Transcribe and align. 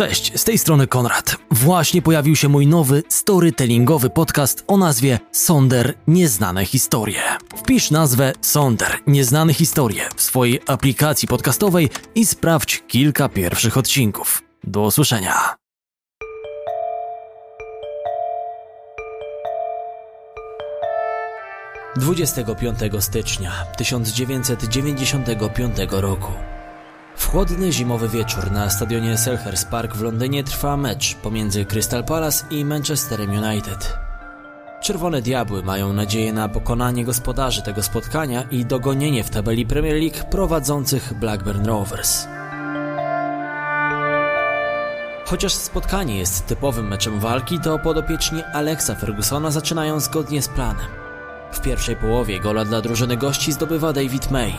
Cześć, 0.00 0.40
z 0.40 0.44
tej 0.44 0.58
strony 0.58 0.86
Konrad. 0.86 1.36
Właśnie 1.50 2.02
pojawił 2.02 2.36
się 2.36 2.48
mój 2.48 2.66
nowy 2.66 3.02
storytellingowy 3.08 4.10
podcast 4.10 4.64
o 4.66 4.76
nazwie 4.76 5.18
Sonder 5.32 5.94
Nieznane 6.06 6.64
Historie. 6.64 7.22
Wpisz 7.56 7.90
nazwę 7.90 8.32
Sonder 8.40 8.98
Nieznane 9.06 9.54
Historie 9.54 10.08
w 10.16 10.22
swojej 10.22 10.60
aplikacji 10.66 11.28
podcastowej 11.28 11.88
i 12.14 12.26
sprawdź 12.26 12.82
kilka 12.88 13.28
pierwszych 13.28 13.76
odcinków. 13.76 14.42
Do 14.64 14.82
usłyszenia. 14.82 15.54
Dwudziestego 21.96 22.54
piątego 22.54 23.02
stycznia 23.02 23.52
1995 23.76 25.76
roku. 25.90 26.32
Chłodny 27.30 27.72
zimowy 27.72 28.08
wieczór 28.08 28.50
na 28.50 28.70
stadionie 28.70 29.18
Selhurst 29.18 29.68
Park 29.68 29.96
w 29.96 30.02
Londynie 30.02 30.44
trwa 30.44 30.76
mecz 30.76 31.14
pomiędzy 31.14 31.64
Crystal 31.64 32.04
Palace 32.04 32.44
i 32.50 32.64
Manchesterem 32.64 33.30
United. 33.30 33.98
Czerwone 34.82 35.22
Diabły 35.22 35.62
mają 35.62 35.92
nadzieję 35.92 36.32
na 36.32 36.48
pokonanie 36.48 37.04
gospodarzy 37.04 37.62
tego 37.62 37.82
spotkania 37.82 38.42
i 38.42 38.64
dogonienie 38.64 39.24
w 39.24 39.30
tabeli 39.30 39.66
Premier 39.66 39.96
League 39.96 40.30
prowadzących 40.30 41.14
Blackburn 41.14 41.66
Rovers. 41.66 42.26
Chociaż 45.26 45.52
spotkanie 45.52 46.18
jest 46.18 46.46
typowym 46.46 46.88
meczem 46.88 47.20
walki, 47.20 47.60
to 47.60 47.78
podopieczni 47.78 48.42
Alexa 48.52 48.94
Fergusona 48.94 49.50
zaczynają 49.50 50.00
zgodnie 50.00 50.42
z 50.42 50.48
planem. 50.48 50.86
W 51.52 51.60
pierwszej 51.60 51.96
połowie 51.96 52.40
gola 52.40 52.64
dla 52.64 52.80
drużyny 52.80 53.16
gości 53.16 53.52
zdobywa 53.52 53.92
David 53.92 54.30
May. 54.30 54.54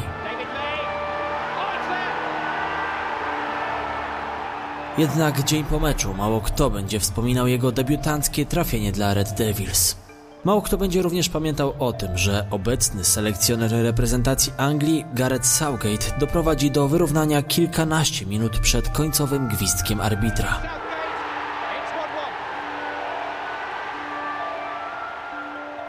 Jednak 4.98 5.44
dzień 5.44 5.64
po 5.64 5.80
meczu 5.80 6.14
mało 6.14 6.42
kto 6.42 6.70
będzie 6.70 7.00
wspominał 7.00 7.48
jego 7.48 7.72
debiutanckie 7.72 8.46
trafienie 8.46 8.92
dla 8.92 9.14
Red 9.14 9.34
Devils. 9.34 9.96
Mało 10.44 10.62
kto 10.62 10.78
będzie 10.78 11.02
również 11.02 11.30
pamiętał 11.30 11.74
o 11.80 11.94
tym, 11.94 12.18
że 12.18 12.46
obecny 12.50 13.04
selekcjoner 13.04 13.72
reprezentacji 13.72 14.54
Anglii 14.58 15.06
Gareth 15.14 15.46
Southgate 15.46 16.20
doprowadzi 16.20 16.72
do 16.72 16.88
wyrównania 16.88 17.42
kilkanaście 17.42 18.26
minut 18.26 18.60
przed 18.60 18.90
końcowym 18.90 19.48
gwizdkiem 19.48 20.02
arbitra. 20.02 20.62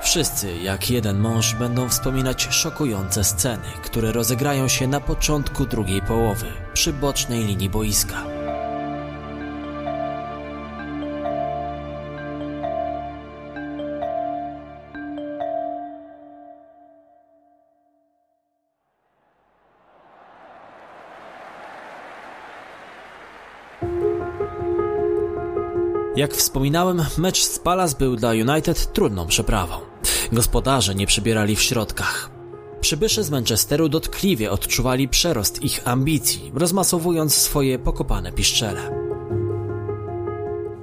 Wszyscy, 0.03 0.56
jak 0.56 0.91
jeden 0.91 1.19
mąż, 1.19 1.55
będą 1.55 1.89
wspominać 1.89 2.48
szokujące 2.50 3.25
sceny, 3.25 3.69
które 3.83 4.12
rozegrają 4.12 4.69
się 4.69 4.89
na 4.89 5.00
początku 5.00 5.66
drugiej 5.66 6.03
połowy, 6.03 6.47
przy 6.72 6.92
bocznej 6.92 7.44
linii 7.44 7.70
boiska. 7.70 8.31
Jak 26.16 26.34
wspominałem, 26.34 27.05
mecz 27.18 27.42
z 27.42 27.58
Palace 27.58 27.96
był 27.98 28.16
dla 28.16 28.30
United 28.30 28.92
trudną 28.92 29.27
przeprawą. 29.27 29.74
Gospodarze 30.32 30.94
nie 30.94 31.06
przybierali 31.06 31.56
w 31.56 31.62
środkach. 31.62 32.30
Przybysze 32.80 33.24
z 33.24 33.30
Manchesteru 33.30 33.88
dotkliwie 33.88 34.50
odczuwali 34.50 35.08
przerost 35.08 35.62
ich 35.62 35.88
ambicji, 35.88 36.52
rozmasowując 36.54 37.34
swoje 37.34 37.78
pokopane 37.78 38.32
piszczele. 38.32 38.80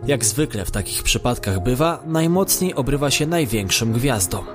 Jak 0.08 0.26
zwykle 0.26 0.66
w 0.66 0.72
takich 0.72 1.04
przypadkach 1.04 1.64
bywa, 1.64 2.04
najmocniej 2.06 2.76
obrywa 2.76 3.12
się 3.12 3.28
największym 3.28 3.94
gwiazdom. 3.94 4.46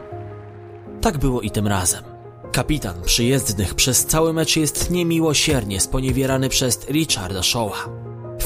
Tak 1.01 1.19
było 1.19 1.41
i 1.41 1.51
tym 1.51 1.67
razem. 1.67 2.05
Kapitan 2.53 3.03
przyjezdnych 3.03 3.75
przez 3.75 4.07
cały 4.07 4.33
mecz 4.33 4.57
jest 4.57 4.91
niemiłosiernie 4.91 5.81
sponiewierany 5.81 6.49
przez 6.49 6.87
Richarda 6.89 7.43
Shawa. 7.43 8.04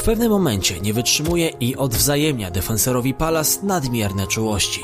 Pewnym 0.09 0.31
momencie 0.31 0.79
nie 0.79 0.93
wytrzymuje 0.93 1.49
i 1.59 1.75
odwzajemnia 1.75 2.51
defensorowi 2.51 3.13
Palas 3.13 3.63
nadmierne 3.63 4.27
czułości. 4.27 4.81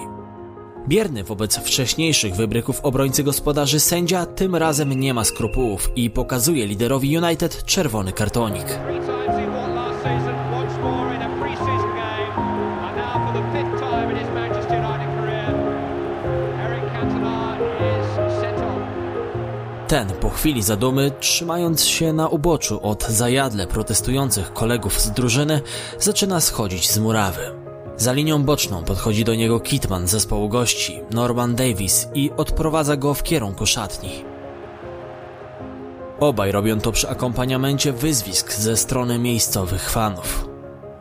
Bierny 0.88 1.24
wobec 1.24 1.58
wcześniejszych 1.58 2.36
wybryków 2.36 2.80
obrońcy 2.80 3.24
gospodarzy 3.24 3.80
sędzia 3.80 4.26
tym 4.26 4.56
razem 4.56 4.94
nie 4.94 5.14
ma 5.14 5.24
skrupułów 5.24 5.92
i 5.96 6.10
pokazuje 6.10 6.68
liderowi 6.68 7.18
United 7.18 7.66
czerwony 7.66 8.12
kartonik. 8.14 8.80
Ten 19.88 20.08
po 20.08 20.30
chwili 20.30 20.64
zadumy, 20.64 21.12
trzymając 21.20 21.86
się 21.86 22.14
na 22.14 22.28
uboczu 22.28 22.80
od 22.84 23.04
zajadle 23.04 23.68
protestujących 23.68 24.54
kolegów 24.54 25.02
z 25.02 25.12
drużyny, 25.12 25.62
zaczyna 26.00 26.42
schodzić 26.42 26.92
z 26.92 26.98
murawy. 26.98 27.42
Za 27.98 28.14
linią 28.14 28.44
boczną 28.44 28.84
podchodzi 28.84 29.24
do 29.24 29.36
niego 29.36 29.60
Kitman 29.60 30.08
zespołu 30.08 30.50
gości, 30.50 31.02
Norman 31.12 31.56
Davis 31.56 32.08
i 32.14 32.32
odprowadza 32.38 32.98
go 32.98 33.14
w 33.14 33.24
kierunku 33.24 33.66
szatni. 33.66 34.10
Obaj 36.20 36.52
robią 36.52 36.80
to 36.80 36.92
przy 36.92 37.10
akompaniamencie 37.10 37.94
wyzwisk 37.94 38.54
ze 38.54 38.78
strony 38.78 39.20
miejscowych 39.20 39.90
fanów. 39.90 40.55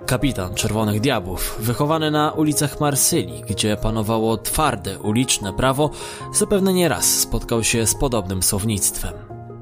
Kapitan 0.07 0.55
Czerwonych 0.55 1.01
Diabłów, 1.01 1.57
wychowany 1.61 2.11
na 2.11 2.33
ulicach 2.33 2.81
Marsylii, 2.81 3.45
gdzie 3.49 3.77
panowało 3.77 4.37
twarde 4.37 4.99
uliczne 4.99 5.53
prawo, 5.53 5.91
zapewne 6.35 6.73
nieraz 6.73 7.21
spotkał 7.21 7.65
się 7.65 7.87
z 7.87 7.95
podobnym 7.95 8.43
słownictwem. 8.43 9.13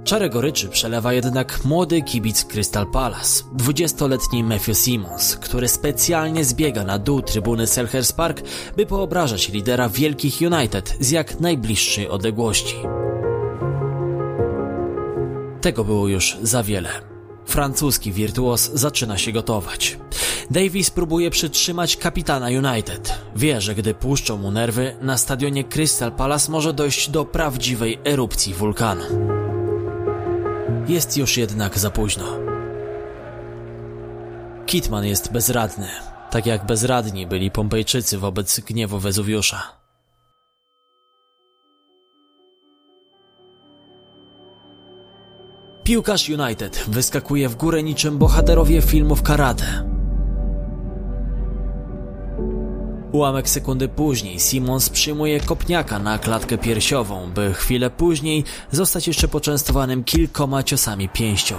Czarę 0.05 0.31
goryczy 0.31 0.69
przelewa 0.69 1.13
jednak 1.13 1.65
młody 1.65 2.03
kibic 2.03 2.45
Crystal 2.45 2.87
Palace, 2.87 3.45
20-letni 3.57 4.45
Matthew 4.45 4.79
Simmons, 4.79 5.37
który 5.37 5.69
specjalnie 5.69 6.45
zbiega 6.45 6.85
na 6.85 6.99
dół 6.99 7.23
trybuny 7.23 7.67
Selhurst 7.67 8.17
Park, 8.17 8.43
by 8.77 8.87
poobrażać 8.87 9.49
lidera 9.49 9.89
wielkich 9.89 10.35
United 10.41 10.97
z 11.01 11.11
jak 11.11 11.41
najbliższej 11.41 12.09
odległości. 12.09 12.77
Tego 15.61 15.85
było 15.85 16.09
już 16.09 16.39
za 16.43 16.63
wiele. 16.63 17.12
Francuski 17.53 18.13
wirtuos 18.13 18.71
zaczyna 18.75 19.19
się 19.19 19.33
gotować. 19.33 19.99
Davis 20.51 20.91
próbuje 20.91 21.31
przytrzymać 21.31 21.97
kapitana 21.97 22.47
United. 22.47 23.19
Wie, 23.37 23.61
że 23.61 23.75
gdy 23.75 23.95
puszczą 23.95 24.37
mu 24.39 24.51
nerwy, 24.51 24.97
na 25.01 25.19
stadionie 25.19 25.65
Crystal 25.65 26.13
Palace 26.13 26.53
może 26.53 26.73
dojść 26.73 27.11
do 27.11 27.25
prawdziwej 27.25 27.99
erupcji 28.05 28.55
wulkanu. 28.55 29.05
Jest 30.89 31.17
już 31.17 31.37
jednak 31.37 31.79
za 31.79 31.91
późno. 31.91 32.25
Kitman 34.67 35.05
jest 35.05 35.33
bezradny, 35.33 35.89
tak 36.31 36.47
jak 36.47 36.67
bezradni 36.67 37.27
byli 37.27 37.51
Pompejczycy 37.51 38.19
wobec 38.19 38.61
gniewu 38.61 38.99
Wezuwiusza. 38.99 39.82
Piłkarz 45.85 46.29
United 46.29 46.85
wyskakuje 46.89 47.49
w 47.49 47.57
górę 47.57 47.83
niczym 47.83 48.19
bohaterowie 48.19 48.83
filmów 48.83 49.23
karate. 49.23 49.85
Ułamek 53.13 53.49
sekundy 53.49 53.89
później 53.89 54.41
Simons 54.41 54.91
przyjmuje 54.91 55.41
kopniaka 55.41 55.99
na 55.99 56.19
klatkę 56.19 56.59
piersiową, 56.59 57.31
by 57.31 57.55
chwilę 57.55 57.91
później 57.91 58.45
zostać 58.71 59.07
jeszcze 59.07 59.29
poczęstowanym 59.29 60.05
kilkoma 60.05 60.63
ciosami 60.63 61.09
pięścią. 61.09 61.57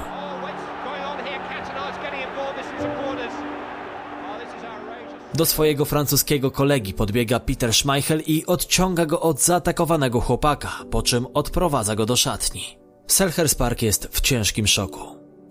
Do 5.34 5.46
swojego 5.46 5.86
francuskiego 5.86 6.52
kolegi 6.52 6.94
podbiega 6.94 7.40
Peter 7.40 7.74
Schmeichel 7.74 8.22
i 8.28 8.46
odciąga 8.46 9.06
go 9.06 9.22
od 9.22 9.42
zaatakowanego 9.42 10.22
chłopaka, 10.22 10.72
po 10.92 11.02
czym 11.02 11.28
odprowadza 11.34 11.96
go 11.96 12.06
do 12.06 12.16
szatni. 12.16 12.82
Selhurst 13.08 13.58
Park 13.58 13.82
jest 13.82 14.08
w 14.12 14.22
ciężkim 14.22 14.68
szoku. 14.68 15.00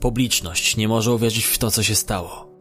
Publiczność 0.00 0.76
nie 0.76 0.88
może 0.88 1.12
uwierzyć 1.12 1.44
w 1.44 1.58
to, 1.58 1.70
co 1.70 1.82
się 1.82 1.94
stało. 1.94 2.52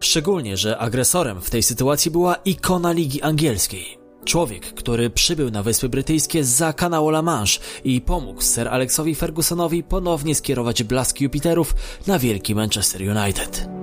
Szczególnie, 0.00 0.56
że 0.56 0.78
agresorem 0.78 1.40
w 1.40 1.50
tej 1.50 1.62
sytuacji 1.62 2.10
była 2.10 2.34
ikona 2.34 2.92
Ligi 2.92 3.22
Angielskiej. 3.22 3.98
Człowiek, 4.24 4.74
który 4.74 5.10
przybył 5.10 5.50
na 5.50 5.62
Wyspy 5.62 5.88
Brytyjskie 5.88 6.44
za 6.44 6.72
kanału 6.72 7.08
La 7.08 7.22
Manche 7.22 7.60
i 7.84 8.00
pomógł 8.00 8.42
Sir 8.42 8.68
Alexowi 8.68 9.14
Fergusonowi 9.14 9.82
ponownie 9.82 10.34
skierować 10.34 10.82
blask 10.82 11.20
Jupiterów 11.20 11.74
na 12.06 12.18
wielki 12.18 12.54
Manchester 12.54 13.02
United. 13.02 13.75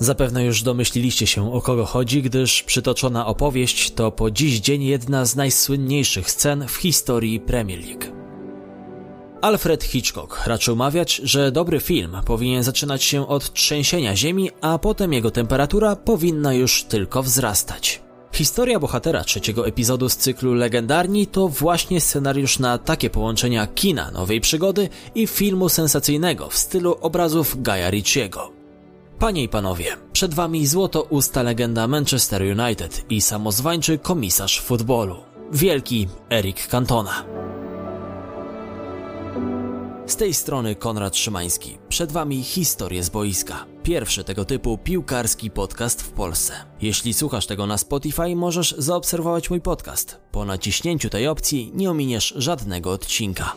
Zapewne 0.00 0.44
już 0.44 0.62
domyśliliście 0.62 1.26
się 1.26 1.54
o 1.54 1.60
kogo 1.60 1.84
chodzi, 1.84 2.22
gdyż 2.22 2.62
przytoczona 2.62 3.26
opowieść 3.26 3.90
to 3.90 4.12
po 4.12 4.30
dziś 4.30 4.60
dzień 4.60 4.82
jedna 4.82 5.24
z 5.24 5.36
najsłynniejszych 5.36 6.30
scen 6.30 6.68
w 6.68 6.74
historii 6.74 7.40
Premier 7.40 7.80
League. 7.84 8.04
Alfred 9.40 9.84
Hitchcock 9.84 10.46
raczył 10.46 10.76
mawiać, 10.76 11.16
że 11.24 11.52
dobry 11.52 11.80
film 11.80 12.16
powinien 12.26 12.62
zaczynać 12.62 13.04
się 13.04 13.28
od 13.28 13.52
trzęsienia 13.52 14.16
ziemi, 14.16 14.50
a 14.60 14.78
potem 14.78 15.12
jego 15.12 15.30
temperatura 15.30 15.96
powinna 15.96 16.54
już 16.54 16.84
tylko 16.84 17.22
wzrastać. 17.22 18.02
Historia 18.32 18.80
bohatera 18.80 19.24
trzeciego 19.24 19.66
epizodu 19.66 20.08
z 20.08 20.16
cyklu 20.16 20.54
Legendarni 20.54 21.26
to 21.26 21.48
właśnie 21.48 22.00
scenariusz 22.00 22.58
na 22.58 22.78
takie 22.78 23.10
połączenia 23.10 23.66
kina 23.66 24.10
nowej 24.10 24.40
przygody 24.40 24.88
i 25.14 25.26
filmu 25.26 25.68
sensacyjnego 25.68 26.48
w 26.48 26.56
stylu 26.56 26.96
obrazów 27.00 27.62
Gaia 27.62 27.90
Ritchiego. 27.90 28.59
Panie 29.20 29.42
i 29.42 29.48
panowie, 29.48 29.96
przed 30.12 30.34
wami 30.34 30.66
złoto 30.66 31.02
usta 31.02 31.42
legenda 31.42 31.88
Manchester 31.88 32.42
United 32.42 33.04
i 33.10 33.20
samozwańczy 33.20 33.98
komisarz 33.98 34.60
futbolu, 34.60 35.16
wielki 35.52 36.08
Eric 36.30 36.66
Cantona. 36.66 37.24
Z 40.06 40.16
tej 40.16 40.34
strony 40.34 40.74
Konrad 40.74 41.16
Szymański. 41.16 41.78
Przed 41.88 42.12
Wami 42.12 42.42
historie 42.42 43.02
z 43.04 43.08
boiska. 43.08 43.66
Pierwszy 43.82 44.24
tego 44.24 44.44
typu 44.44 44.78
piłkarski 44.78 45.50
podcast 45.50 46.02
w 46.02 46.10
Polsce. 46.10 46.52
Jeśli 46.80 47.14
słuchasz 47.14 47.46
tego 47.46 47.66
na 47.66 47.78
Spotify, 47.78 48.36
możesz 48.36 48.74
zaobserwować 48.78 49.50
mój 49.50 49.60
podcast. 49.60 50.20
Po 50.32 50.44
naciśnięciu 50.44 51.10
tej 51.10 51.28
opcji 51.28 51.72
nie 51.74 51.90
ominiesz 51.90 52.34
żadnego 52.36 52.92
odcinka. 52.92 53.52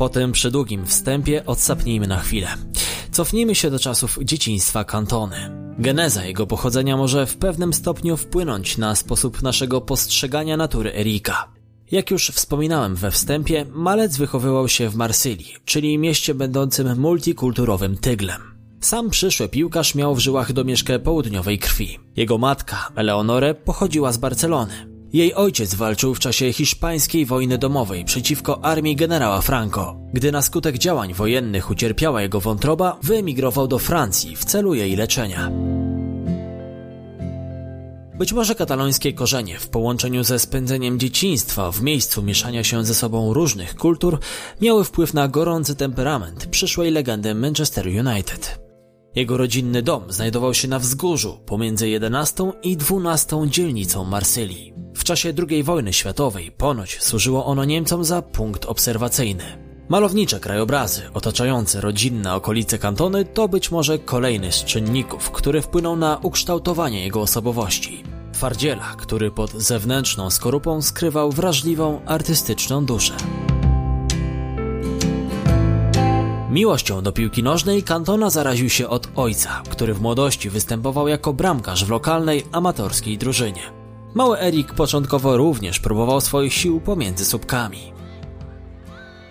Po 0.00 0.08
tym 0.08 0.32
przydługim 0.32 0.86
wstępie 0.86 1.46
odsapnijmy 1.46 2.06
na 2.06 2.18
chwilę. 2.20 2.48
Cofnijmy 3.10 3.54
się 3.54 3.70
do 3.70 3.78
czasów 3.78 4.18
dzieciństwa 4.22 4.84
Kantony. 4.84 5.36
Geneza 5.78 6.24
jego 6.24 6.46
pochodzenia 6.46 6.96
może 6.96 7.26
w 7.26 7.36
pewnym 7.36 7.72
stopniu 7.72 8.16
wpłynąć 8.16 8.78
na 8.78 8.94
sposób 8.94 9.42
naszego 9.42 9.80
postrzegania 9.80 10.56
natury 10.56 10.94
Erika. 10.94 11.48
Jak 11.90 12.10
już 12.10 12.28
wspominałem 12.28 12.94
we 12.94 13.10
wstępie, 13.10 13.66
Malec 13.70 14.16
wychowywał 14.16 14.68
się 14.68 14.88
w 14.88 14.96
Marsylii, 14.96 15.56
czyli 15.64 15.98
mieście 15.98 16.34
będącym 16.34 16.98
multikulturowym 16.98 17.96
tyglem. 17.96 18.40
Sam 18.80 19.10
przyszły 19.10 19.48
piłkarz 19.48 19.94
miał 19.94 20.14
w 20.14 20.18
żyłach 20.18 20.52
domieszkę 20.52 20.98
południowej 20.98 21.58
krwi. 21.58 21.98
Jego 22.16 22.38
matka, 22.38 22.88
Eleonore, 22.96 23.54
pochodziła 23.54 24.12
z 24.12 24.16
Barcelony. 24.16 24.89
Jej 25.12 25.34
ojciec 25.34 25.74
walczył 25.74 26.14
w 26.14 26.18
czasie 26.18 26.52
hiszpańskiej 26.52 27.26
wojny 27.26 27.58
domowej 27.58 28.04
przeciwko 28.04 28.64
armii 28.64 28.96
generała 28.96 29.40
Franco. 29.40 29.96
Gdy 30.12 30.32
na 30.32 30.42
skutek 30.42 30.78
działań 30.78 31.14
wojennych 31.14 31.70
ucierpiała 31.70 32.22
jego 32.22 32.40
wątroba, 32.40 32.98
wyemigrował 33.02 33.68
do 33.68 33.78
Francji 33.78 34.36
w 34.36 34.44
celu 34.44 34.74
jej 34.74 34.96
leczenia. 34.96 35.50
Być 38.18 38.32
może 38.32 38.54
katalońskie 38.54 39.12
korzenie 39.12 39.58
w 39.58 39.68
połączeniu 39.68 40.24
ze 40.24 40.38
spędzeniem 40.38 40.98
dzieciństwa 40.98 41.72
w 41.72 41.82
miejscu 41.82 42.22
mieszania 42.22 42.64
się 42.64 42.84
ze 42.84 42.94
sobą 42.94 43.34
różnych 43.34 43.76
kultur 43.76 44.18
miały 44.60 44.84
wpływ 44.84 45.14
na 45.14 45.28
gorący 45.28 45.76
temperament 45.76 46.46
przyszłej 46.46 46.90
legendy 46.90 47.34
Manchester 47.34 47.86
United. 47.86 48.69
Jego 49.14 49.36
rodzinny 49.36 49.82
dom 49.82 50.12
znajdował 50.12 50.54
się 50.54 50.68
na 50.68 50.78
wzgórzu 50.78 51.38
pomiędzy 51.46 51.88
11 51.88 52.52
i 52.62 52.76
12 52.76 53.36
dzielnicą 53.46 54.04
Marsylii. 54.04 54.72
W 54.94 55.04
czasie 55.04 55.32
II 55.48 55.62
wojny 55.62 55.92
światowej 55.92 56.52
ponoć 56.52 57.02
służyło 57.02 57.46
ono 57.46 57.64
Niemcom 57.64 58.04
za 58.04 58.22
punkt 58.22 58.66
obserwacyjny. 58.66 59.44
Malownicze 59.88 60.40
krajobrazy 60.40 61.02
otaczające 61.14 61.80
rodzinne 61.80 62.34
okolice 62.34 62.78
kantony 62.78 63.24
to 63.24 63.48
być 63.48 63.70
może 63.70 63.98
kolejny 63.98 64.52
z 64.52 64.64
czynników, 64.64 65.30
który 65.30 65.62
wpłynął 65.62 65.96
na 65.96 66.18
ukształtowanie 66.22 67.04
jego 67.04 67.20
osobowości. 67.20 68.04
Twardziela, 68.32 68.94
który 68.98 69.30
pod 69.30 69.50
zewnętrzną 69.52 70.30
skorupą 70.30 70.82
skrywał 70.82 71.32
wrażliwą, 71.32 72.00
artystyczną 72.06 72.84
duszę. 72.84 73.14
Miłością 76.50 77.02
do 77.02 77.12
piłki 77.12 77.42
nożnej 77.42 77.82
Cantona 77.82 78.30
zaraził 78.30 78.70
się 78.70 78.88
od 78.88 79.08
ojca, 79.16 79.62
który 79.68 79.94
w 79.94 80.00
młodości 80.00 80.50
występował 80.50 81.08
jako 81.08 81.32
bramkarz 81.32 81.84
w 81.84 81.90
lokalnej, 81.90 82.46
amatorskiej 82.52 83.18
drużynie. 83.18 83.62
Mały 84.14 84.40
Erik 84.40 84.74
początkowo 84.74 85.36
również 85.36 85.80
próbował 85.80 86.20
swoich 86.20 86.54
sił 86.54 86.80
pomiędzy 86.80 87.24
słupkami. 87.24 87.92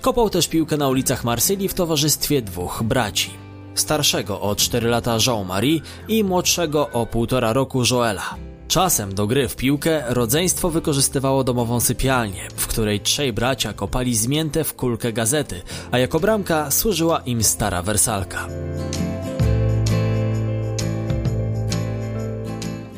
Kopał 0.01 0.29
też 0.29 0.47
piłkę 0.47 0.77
na 0.77 0.87
ulicach 0.87 1.23
Marsylii 1.23 1.67
w 1.67 1.73
towarzystwie 1.73 2.41
dwóch 2.41 2.83
braci. 2.83 3.29
Starszego 3.75 4.41
o 4.41 4.55
4 4.55 4.89
lata 4.89 5.17
Jean-Marie 5.27 5.81
i 6.07 6.23
młodszego 6.23 6.89
o 6.89 7.05
półtora 7.05 7.53
roku 7.53 7.83
Joela. 7.91 8.48
Czasem 8.69 9.13
do 9.15 9.27
gry 9.27 9.47
w 9.47 9.55
piłkę 9.55 10.03
rodzeństwo 10.07 10.69
wykorzystywało 10.69 11.43
domową 11.43 11.79
sypialnię, 11.79 12.47
w 12.55 12.67
której 12.67 12.99
trzej 12.99 13.33
bracia 13.33 13.73
kopali 13.73 14.15
zmięte 14.15 14.63
w 14.63 14.73
kulkę 14.73 15.13
gazety, 15.13 15.61
a 15.91 15.97
jako 15.97 16.19
bramka 16.19 16.71
służyła 16.71 17.19
im 17.19 17.43
stara 17.43 17.81
wersalka. 17.81 18.47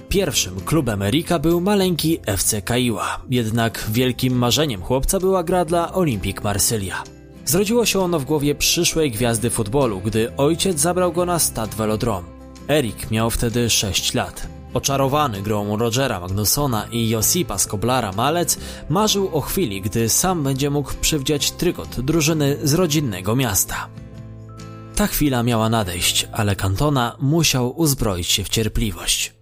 Pierwszym 0.10 0.62
klubem 0.66 1.02
Erika 1.02 1.40
był 1.40 1.62
maleńki 1.62 2.20
FC 2.26 2.62
Kaiła, 2.62 3.22
jednak 3.30 3.86
wielkim 3.92 4.38
marzeniem 4.38 4.82
chłopca 4.82 5.20
była 5.20 5.44
gra 5.44 5.66
dla 5.66 5.94
Olympique 5.94 6.44
Marsylia. 6.44 7.04
Zrodziło 7.46 7.86
się 7.86 8.00
ono 8.00 8.20
w 8.20 8.26
głowie 8.26 8.56
przyszłej 8.56 9.12
gwiazdy 9.12 9.50
futbolu, 9.50 10.02
gdy 10.02 10.36
ojciec 10.38 10.80
zabrał 10.80 11.12
go 11.12 11.26
na 11.26 11.40
stad 11.40 11.76
Velodrome. 11.76 12.28
Erik 12.70 13.12
miał 13.12 13.30
wtedy 13.30 13.70
6 13.70 14.14
lat. 14.14 14.61
Oczarowany 14.74 15.42
grą 15.42 15.78
Rogera 15.78 16.20
Magnusona 16.20 16.86
i 16.92 17.10
Josipa 17.10 17.58
Skoblara 17.58 18.12
Malec 18.12 18.58
marzył 18.90 19.30
o 19.34 19.42
chwili, 19.42 19.82
gdy 19.82 20.10
sam 20.10 20.44
będzie 20.44 20.70
mógł 20.70 20.94
przywdziać 20.94 21.52
trykot 21.52 22.02
drużyny 22.02 22.58
z 22.64 22.74
rodzinnego 22.74 23.36
miasta. 23.36 23.88
Ta 24.96 25.08
chwila 25.08 25.44
miała 25.44 25.70
nadejść, 25.70 26.28
ale 26.32 26.56
Kantona 26.56 27.16
musiał 27.20 27.80
uzbroić 27.80 28.28
się 28.28 28.44
w 28.44 28.50
cierpliwość. 28.50 29.34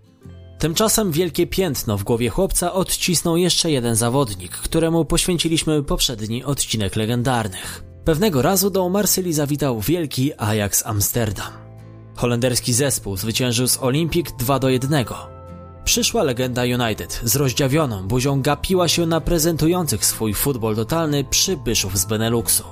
Tymczasem 0.59 1.11
wielkie 1.11 1.47
piętno 1.47 1.97
w 1.97 2.03
głowie 2.03 2.29
chłopca 2.29 2.73
odcisnął 2.73 3.37
jeszcze 3.37 3.71
jeden 3.71 3.95
zawodnik, 3.95 4.51
któremu 4.51 5.05
poświęciliśmy 5.05 5.83
poprzedni 5.83 6.43
odcinek 6.43 6.95
legendarnych. 6.95 7.83
Pewnego 8.05 8.41
razu 8.41 8.69
do 8.69 8.89
Marsylii 8.89 9.33
zawitał 9.33 9.79
wielki 9.81 10.31
Ajax 10.37 10.85
Amsterdam. 10.85 11.68
Holenderski 12.19 12.73
zespół 12.73 13.17
zwyciężył 13.17 13.67
z 13.67 13.77
Olympic 13.77 14.31
2 14.37 14.59
do 14.59 14.69
1. 14.69 15.05
Przyszła 15.83 16.23
legenda 16.23 16.61
United 16.61 17.19
z 17.23 17.35
rozdziawioną 17.35 18.07
buzią 18.07 18.41
gapiła 18.41 18.87
się 18.87 19.05
na 19.05 19.21
prezentujących 19.21 20.05
swój 20.05 20.33
futbol 20.33 20.75
totalny 20.75 21.23
przybyszów 21.23 21.97
z 21.97 22.05
Beneluxu. 22.05 22.63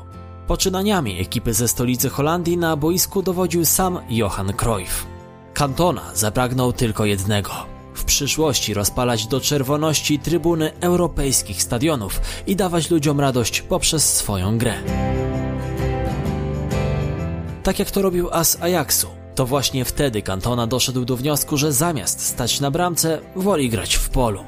Poczynaniami 0.48 1.19
ekipy 1.22 1.53
ze 1.53 1.67
stolicy 1.67 2.10
Holandii 2.10 2.57
na 2.57 2.75
boisku 2.75 3.22
dowodził 3.22 3.65
sam 3.65 4.00
Johan 4.10 4.53
Cruyff. 4.53 5.05
Cantona 5.53 6.12
zapragnął 6.13 6.74
tylko 6.74 7.05
jednego 7.05 7.51
w 7.93 8.03
przyszłości 8.03 8.74
rozpalać 8.74 9.27
do 9.27 9.41
czerwoności 9.41 10.19
trybuny 10.19 10.72
europejskich 10.79 11.63
stadionów 11.63 12.22
i 12.48 12.55
dawać 12.55 12.91
ludziom 12.91 13.19
radość 13.19 13.62
poprzez 13.62 14.13
swoją 14.13 14.57
grę. 14.57 14.74
Tak 17.63 17.79
jak 17.79 17.91
to 17.91 18.01
robił 18.01 18.29
as 18.31 18.62
Ajaxu, 18.62 19.16
to 19.38 19.46
właśnie 19.46 19.86
wtedy 19.86 20.22
Cantona 20.22 20.67
doszedł 20.67 21.06
do 21.06 21.17
wniosku, 21.17 21.58
że 21.58 21.74
zamiast 21.74 22.25
stać 22.25 22.60
na 22.60 22.72
bramce, 22.72 23.20
woli 23.36 23.70
grać 23.70 23.96
w 23.96 24.10
polu. 24.10 24.44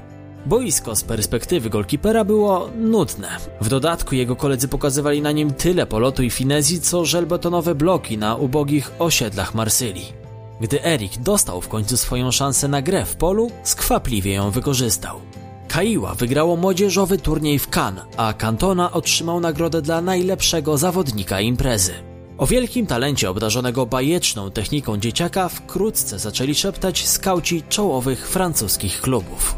Boisko 0.46 0.96
z 0.96 1.04
perspektywy 1.04 1.70
golkipera 1.70 2.24
było 2.24 2.70
nudne. 2.78 3.28
W 3.62 3.70
dodatku 3.70 4.16
jego 4.16 4.36
koledzy 4.36 4.68
pokazywali 4.68 5.22
na 5.22 5.32
nim 5.32 5.54
tyle 5.54 5.86
polotu 5.86 6.24
i 6.24 6.30
finezji, 6.30 6.82
co 6.82 7.06
żelbetonowe 7.06 7.76
bloki 7.76 8.18
na 8.18 8.36
ubogich 8.36 8.92
osiedlach 9.00 9.56
Marsylii. 9.56 10.14
Gdy 10.62 10.86
Erik 10.86 11.18
dostał 11.18 11.62
w 11.62 11.68
końcu 11.68 11.98
swoją 11.98 12.32
szansę 12.32 12.68
na 12.68 12.82
grę 12.82 13.06
w 13.06 13.16
polu, 13.16 13.52
skwapliwie 13.64 14.34
ją 14.34 14.52
wykorzystał. 14.52 15.20
Kaiła 15.68 16.16
wygrało 16.16 16.56
młodzieżowy 16.56 17.18
turniej 17.18 17.60
w 17.60 17.78
Cannes, 17.78 18.04
a 18.18 18.34
Cantona 18.34 18.92
otrzymał 18.92 19.40
nagrodę 19.40 19.82
dla 19.82 20.02
najlepszego 20.02 20.78
zawodnika 20.78 21.42
imprezy. 21.42 22.09
O 22.40 22.48
wielkim 22.48 22.86
talencie 22.86 23.30
obdarzonego 23.30 23.86
bajeczną 23.86 24.52
techniką 24.52 24.98
dzieciaka 24.98 25.50
wkrótce 25.50 26.20
zaczęli 26.20 26.56
szeptać 26.56 27.08
skauci 27.08 27.64
czołowych 27.70 28.30
francuskich 28.30 29.02
klubów. 29.02 29.56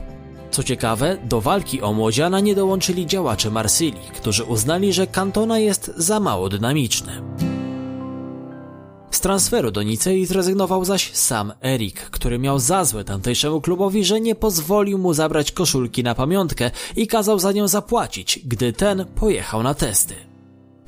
Co 0.51 0.63
ciekawe, 0.63 1.17
do 1.23 1.41
walki 1.41 1.81
o 1.81 1.93
młodziana 1.93 2.39
nie 2.39 2.55
dołączyli 2.55 3.05
działacze 3.05 3.51
Marsylii, 3.51 4.11
którzy 4.13 4.43
uznali, 4.43 4.93
że 4.93 5.07
Cantona 5.07 5.59
jest 5.59 5.91
za 5.97 6.19
mało 6.19 6.49
dynamiczny. 6.49 7.21
Z 9.11 9.19
transferu 9.19 9.71
do 9.71 9.83
Nicei 9.83 10.25
zrezygnował 10.25 10.85
zaś 10.85 11.13
sam 11.13 11.53
Erik, 11.63 11.99
który 11.99 12.39
miał 12.39 12.59
za 12.59 12.85
złe 12.85 13.03
tamtejszemu 13.03 13.61
klubowi, 13.61 14.05
że 14.05 14.21
nie 14.21 14.35
pozwolił 14.35 14.97
mu 14.97 15.13
zabrać 15.13 15.51
koszulki 15.51 16.03
na 16.03 16.15
pamiątkę 16.15 16.71
i 16.95 17.07
kazał 17.07 17.39
za 17.39 17.51
nią 17.51 17.67
zapłacić, 17.67 18.39
gdy 18.45 18.73
ten 18.73 19.05
pojechał 19.15 19.63
na 19.63 19.73
testy. 19.73 20.30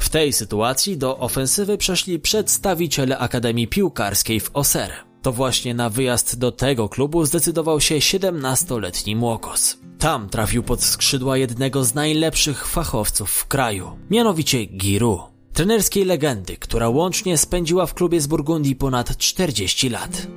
W 0.04 0.10
tej 0.10 0.34
sytuacji 0.34 0.98
do 0.98 1.18
ofensywy 1.18 1.78
przeszli 1.78 2.20
przedstawiciele 2.20 3.18
Akademii 3.18 3.68
Piłkarskiej 3.68 4.40
w 4.40 4.52
Auxerre. 4.54 4.94
To 5.22 5.32
właśnie 5.32 5.74
na 5.74 5.90
wyjazd 5.90 6.40
do 6.40 6.52
tego 6.52 6.90
klubu 6.90 7.26
zdecydował 7.26 7.80
się 7.80 7.96
17-letni 7.96 9.16
Młokos. 9.16 9.78
Tam 10.00 10.30
trafił 10.30 10.64
pod 10.64 10.84
skrzydła 10.84 11.38
jednego 11.38 11.84
z 11.84 11.94
najlepszych 11.94 12.68
fachowców 12.68 13.32
w 13.32 13.48
kraju, 13.48 13.92
mianowicie 14.10 14.66
Giru, 14.66 15.22
trenerskiej 15.54 16.06
legendy, 16.06 16.58
która 16.58 16.90
łącznie 16.90 17.38
spędziła 17.38 17.86
w 17.86 17.94
klubie 17.94 18.22
z 18.22 18.28
Burgundii 18.28 18.76
ponad 18.76 19.18
40 19.18 19.90
lat. 19.90 20.28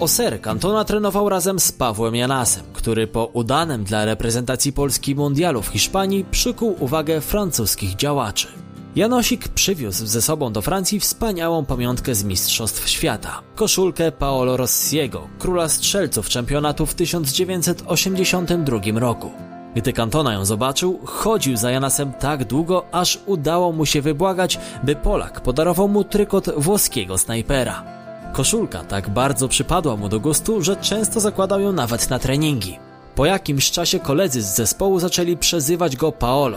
Oser 0.00 0.40
Cantona 0.40 0.84
trenował 0.84 1.28
razem 1.28 1.60
z 1.60 1.72
Pawłem 1.72 2.14
Janasem, 2.14 2.64
który 2.72 3.06
po 3.06 3.24
udanym 3.24 3.84
dla 3.84 4.04
reprezentacji 4.04 4.72
Polski 4.72 5.14
mundialu 5.14 5.62
w 5.62 5.68
Hiszpanii 5.68 6.24
przykuł 6.30 6.76
uwagę 6.80 7.20
francuskich 7.20 7.96
działaczy. 7.96 8.48
Janosik 8.96 9.48
przywiózł 9.48 10.06
ze 10.06 10.22
sobą 10.22 10.52
do 10.52 10.62
Francji 10.62 11.00
wspaniałą 11.00 11.64
pamiątkę 11.64 12.14
z 12.14 12.24
Mistrzostw 12.24 12.88
Świata. 12.88 13.42
Koszulkę 13.54 14.12
Paolo 14.12 14.56
Rossiego, 14.56 15.28
króla 15.38 15.68
strzelców 15.68 16.28
czempionatu 16.28 16.86
w 16.86 16.94
1982 16.94 18.80
roku. 18.94 19.30
Gdy 19.74 19.92
Cantona 19.92 20.32
ją 20.32 20.44
zobaczył, 20.44 21.00
chodził 21.04 21.56
za 21.56 21.70
Janasem 21.70 22.12
tak 22.12 22.44
długo, 22.44 22.86
aż 22.92 23.18
udało 23.26 23.72
mu 23.72 23.86
się 23.86 24.02
wybłagać, 24.02 24.58
by 24.82 24.96
Polak 24.96 25.40
podarował 25.40 25.88
mu 25.88 26.04
trykot 26.04 26.50
włoskiego 26.56 27.18
snajpera. 27.18 27.95
Koszulka 28.36 28.84
tak 28.84 29.10
bardzo 29.10 29.48
przypadła 29.48 29.96
mu 29.96 30.08
do 30.08 30.20
gustu, 30.20 30.62
że 30.62 30.76
często 30.76 31.20
zakładał 31.20 31.60
ją 31.60 31.72
nawet 31.72 32.10
na 32.10 32.18
treningi. 32.18 32.78
Po 33.14 33.26
jakimś 33.26 33.70
czasie 33.70 33.98
koledzy 33.98 34.42
z 34.42 34.54
zespołu 34.56 34.98
zaczęli 34.98 35.36
przezywać 35.36 35.96
go 35.96 36.12
Paolo. 36.12 36.56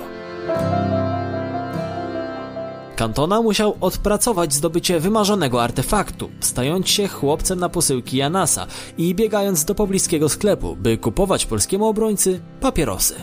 Cantona 2.95 3.41
musiał 3.41 3.75
odpracować 3.81 4.53
zdobycie 4.53 4.99
wymarzonego 4.99 5.63
artefaktu, 5.63 6.29
stając 6.39 6.89
się 6.89 7.07
chłopcem 7.07 7.59
na 7.59 7.69
posyłki 7.69 8.17
Janasa 8.17 8.67
i 8.97 9.15
biegając 9.15 9.65
do 9.65 9.75
pobliskiego 9.75 10.29
sklepu, 10.29 10.75
by 10.75 10.97
kupować 10.97 11.45
polskiemu 11.45 11.87
obrońcy 11.87 12.41
papierosy. 12.61 13.15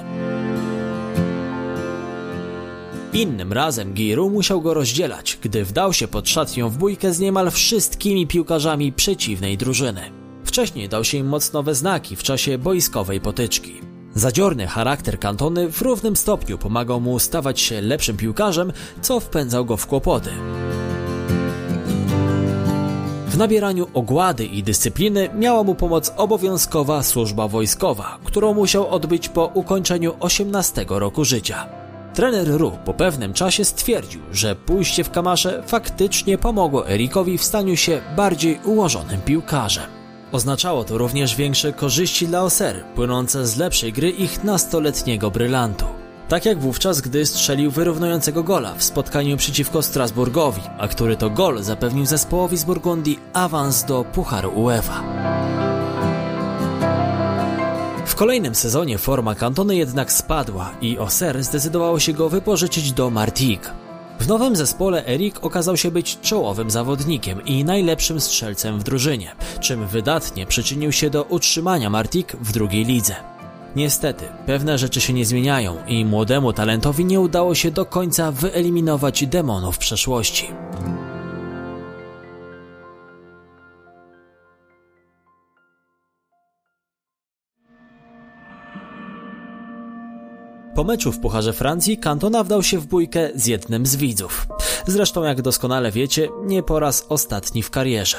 Innym 3.16 3.52
razem 3.52 3.94
Giru 3.94 4.30
musiał 4.30 4.60
go 4.60 4.74
rozdzielać, 4.74 5.38
gdy 5.42 5.64
wdał 5.64 5.92
się 5.92 6.08
pod 6.08 6.28
szatnią 6.28 6.68
w 6.68 6.76
bójkę 6.76 7.12
z 7.12 7.20
niemal 7.20 7.50
wszystkimi 7.50 8.26
piłkarzami 8.26 8.92
przeciwnej 8.92 9.58
drużyny. 9.58 10.00
Wcześniej 10.44 10.88
dał 10.88 11.04
się 11.04 11.18
im 11.18 11.26
mocno 11.26 11.62
we 11.62 11.74
znaki 11.74 12.16
w 12.16 12.22
czasie 12.22 12.58
boiskowej 12.58 13.20
potyczki. 13.20 13.80
Zadziorny 14.14 14.66
charakter 14.66 15.18
Kantony 15.18 15.72
w 15.72 15.82
równym 15.82 16.16
stopniu 16.16 16.58
pomagał 16.58 17.00
mu 17.00 17.18
stawać 17.18 17.60
się 17.60 17.80
lepszym 17.80 18.16
piłkarzem, 18.16 18.72
co 19.02 19.20
wpędzał 19.20 19.64
go 19.64 19.76
w 19.76 19.86
kłopoty. 19.86 20.30
W 23.28 23.36
nabieraniu 23.38 23.86
ogłady 23.94 24.44
i 24.44 24.62
dyscypliny 24.62 25.28
miała 25.38 25.62
mu 25.62 25.74
pomóc 25.74 26.12
obowiązkowa 26.16 27.02
służba 27.02 27.48
wojskowa, 27.48 28.18
którą 28.24 28.54
musiał 28.54 28.88
odbyć 28.88 29.28
po 29.28 29.46
ukończeniu 29.46 30.14
18 30.20 30.86
roku 30.88 31.24
życia. 31.24 31.85
Trener 32.16 32.48
Ru 32.48 32.78
po 32.84 32.94
pewnym 32.94 33.32
czasie 33.32 33.64
stwierdził, 33.64 34.20
że 34.32 34.56
pójście 34.56 35.04
w 35.04 35.10
kamasze 35.10 35.62
faktycznie 35.66 36.38
pomogło 36.38 36.90
Erikowi 36.90 37.38
w 37.38 37.44
staniu 37.44 37.76
się 37.76 38.00
bardziej 38.16 38.60
ułożonym 38.64 39.20
piłkarzem. 39.20 39.84
Oznaczało 40.32 40.84
to 40.84 40.98
również 40.98 41.36
większe 41.36 41.72
korzyści 41.72 42.26
dla 42.26 42.42
Oser, 42.42 42.84
płynące 42.84 43.46
z 43.46 43.56
lepszej 43.56 43.92
gry 43.92 44.10
ich 44.10 44.44
nastoletniego 44.44 45.30
brylantu. 45.30 45.84
Tak 46.28 46.46
jak 46.46 46.58
wówczas, 46.58 47.00
gdy 47.00 47.26
strzelił 47.26 47.70
wyrównującego 47.70 48.42
gola 48.42 48.74
w 48.74 48.84
spotkaniu 48.84 49.36
przeciwko 49.36 49.82
Strasburgowi, 49.82 50.62
a 50.78 50.88
który 50.88 51.16
to 51.16 51.30
gol 51.30 51.62
zapewnił 51.62 52.06
zespołowi 52.06 52.56
z 52.56 52.64
Burgundii 52.64 53.18
awans 53.32 53.84
do 53.84 54.04
Pucharu 54.04 54.50
UEFA. 54.50 55.02
Kolejnym 58.16 58.54
sezonie 58.54 58.98
forma 58.98 59.34
Cantony 59.34 59.76
jednak 59.76 60.12
spadła 60.12 60.70
i 60.80 60.98
Oser 60.98 61.44
zdecydowało 61.44 62.00
się 62.00 62.12
go 62.12 62.28
wypożyczyć 62.28 62.92
do 62.92 63.10
Martigues. 63.10 63.70
W 64.20 64.28
nowym 64.28 64.56
zespole 64.56 65.06
Erik 65.06 65.44
okazał 65.44 65.76
się 65.76 65.90
być 65.90 66.20
czołowym 66.20 66.70
zawodnikiem 66.70 67.44
i 67.44 67.64
najlepszym 67.64 68.20
strzelcem 68.20 68.78
w 68.78 68.82
drużynie, 68.82 69.32
czym 69.60 69.86
wydatnie 69.86 70.46
przyczynił 70.46 70.92
się 70.92 71.10
do 71.10 71.22
utrzymania 71.22 71.90
Martik 71.90 72.36
w 72.40 72.52
drugiej 72.52 72.84
lidze. 72.84 73.14
Niestety, 73.76 74.24
pewne 74.46 74.78
rzeczy 74.78 75.00
się 75.00 75.12
nie 75.12 75.26
zmieniają 75.26 75.76
i 75.86 76.04
młodemu 76.04 76.52
talentowi 76.52 77.04
nie 77.04 77.20
udało 77.20 77.54
się 77.54 77.70
do 77.70 77.84
końca 77.84 78.32
wyeliminować 78.32 79.26
demonów 79.26 79.78
przeszłości. 79.78 80.48
Po 90.76 90.84
meczu 90.84 91.12
w 91.12 91.20
Pucharze 91.20 91.52
Francji 91.52 91.98
Cantona 91.98 92.44
wdał 92.44 92.62
się 92.62 92.78
w 92.78 92.86
bójkę 92.86 93.30
z 93.34 93.46
jednym 93.46 93.86
z 93.86 93.96
widzów. 93.96 94.46
Zresztą, 94.86 95.24
jak 95.24 95.42
doskonale 95.42 95.92
wiecie, 95.92 96.28
nie 96.44 96.62
po 96.62 96.80
raz 96.80 97.06
ostatni 97.08 97.62
w 97.62 97.70
karierze. 97.70 98.16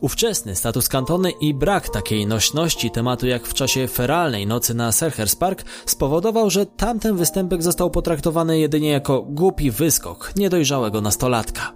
Ówczesny 0.00 0.56
status 0.56 0.88
Cantony 0.88 1.30
i 1.30 1.54
brak 1.54 1.88
takiej 1.88 2.26
nośności 2.26 2.90
tematu 2.90 3.26
jak 3.26 3.46
w 3.46 3.54
czasie 3.54 3.88
feralnej 3.88 4.46
nocy 4.46 4.74
na 4.74 4.92
Selhurst 4.92 5.40
Park 5.40 5.64
spowodował, 5.86 6.50
że 6.50 6.66
tamten 6.66 7.16
występek 7.16 7.62
został 7.62 7.90
potraktowany 7.90 8.58
jedynie 8.58 8.90
jako 8.90 9.22
głupi 9.22 9.70
wyskok 9.70 10.32
niedojrzałego 10.36 11.00
nastolatka. 11.00 11.72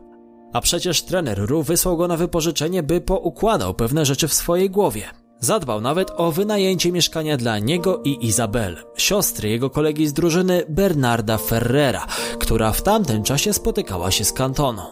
A 0.52 0.60
przecież 0.60 1.02
trener 1.02 1.38
Ru 1.38 1.62
wysłał 1.62 1.96
go 1.96 2.08
na 2.08 2.16
wypożyczenie, 2.16 2.82
by 2.82 3.00
poukładał 3.00 3.74
pewne 3.74 4.04
rzeczy 4.04 4.28
w 4.28 4.34
swojej 4.34 4.70
głowie. 4.70 5.19
Zadbał 5.40 5.80
nawet 5.80 6.10
o 6.16 6.32
wynajęcie 6.32 6.92
mieszkania 6.92 7.36
dla 7.36 7.58
niego 7.58 8.00
i 8.04 8.26
Izabel, 8.26 8.76
siostry 8.96 9.48
jego 9.48 9.70
kolegi 9.70 10.06
z 10.06 10.12
drużyny 10.12 10.62
Bernarda 10.68 11.38
Ferrera, 11.38 12.06
która 12.38 12.72
w 12.72 12.82
tamtym 12.82 13.22
czasie 13.22 13.52
spotykała 13.52 14.10
się 14.10 14.24
z 14.24 14.32
Kantoną. 14.32 14.82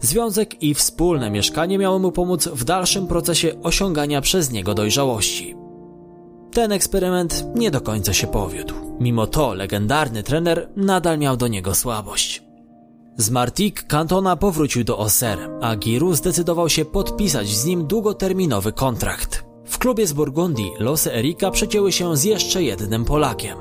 Związek 0.00 0.62
i 0.62 0.74
wspólne 0.74 1.30
mieszkanie 1.30 1.78
miały 1.78 1.98
mu 1.98 2.12
pomóc 2.12 2.48
w 2.48 2.64
dalszym 2.64 3.06
procesie 3.06 3.62
osiągania 3.62 4.20
przez 4.20 4.50
niego 4.50 4.74
dojrzałości. 4.74 5.54
Ten 6.52 6.72
eksperyment 6.72 7.44
nie 7.54 7.70
do 7.70 7.80
końca 7.80 8.12
się 8.12 8.26
powiódł. 8.26 8.74
Mimo 9.00 9.26
to 9.26 9.54
legendarny 9.54 10.22
trener 10.22 10.68
nadal 10.76 11.18
miał 11.18 11.36
do 11.36 11.48
niego 11.48 11.74
słabość. 11.74 12.45
Z 13.18 13.30
Martik 13.30 13.82
Cantona 13.82 14.36
powrócił 14.36 14.84
do 14.84 14.98
Auxerre, 14.98 15.58
a 15.62 15.76
Giroud 15.76 16.16
zdecydował 16.16 16.68
się 16.68 16.84
podpisać 16.84 17.48
z 17.48 17.64
nim 17.64 17.86
długoterminowy 17.86 18.72
kontrakt. 18.72 19.44
W 19.64 19.78
klubie 19.78 20.06
z 20.06 20.12
Burgundii 20.12 20.70
losy 20.78 21.14
Erika 21.14 21.50
przecięły 21.50 21.92
się 21.92 22.16
z 22.16 22.24
jeszcze 22.24 22.62
jednym 22.62 23.04
Polakiem. 23.04 23.58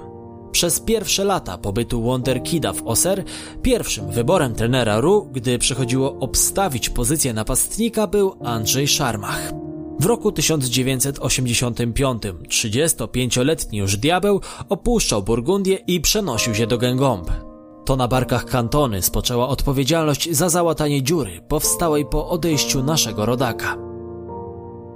Przez 0.51 0.79
pierwsze 0.79 1.23
lata 1.23 1.57
pobytu 1.57 2.01
Wonderkida 2.01 2.73
w 2.73 2.87
Auxerre 2.87 3.23
pierwszym 3.61 4.11
wyborem 4.11 4.55
trenera 4.55 4.99
Ru, 5.01 5.29
gdy 5.31 5.59
przychodziło 5.59 6.19
obstawić 6.19 6.89
pozycję 6.89 7.33
napastnika 7.33 8.07
był 8.07 8.35
Andrzej 8.43 8.87
Szarmach. 8.87 9.53
W 9.99 10.05
roku 10.05 10.31
1985 10.31 12.23
35-letni 12.49 13.77
już 13.77 13.97
diabeł 13.97 14.41
opuszczał 14.69 15.23
Burgundię 15.23 15.75
i 15.75 16.01
przenosił 16.01 16.55
się 16.55 16.67
do 16.67 16.77
Gęgombe. 16.77 17.54
To 17.85 17.95
na 17.95 18.07
barkach 18.07 18.45
kantony 18.45 19.01
spoczęła 19.01 19.47
odpowiedzialność 19.47 20.31
za 20.31 20.49
załatanie 20.49 21.03
dziury 21.03 21.41
powstałej 21.47 22.05
po 22.05 22.29
odejściu 22.29 22.83
naszego 22.83 23.25
rodaka. 23.25 23.77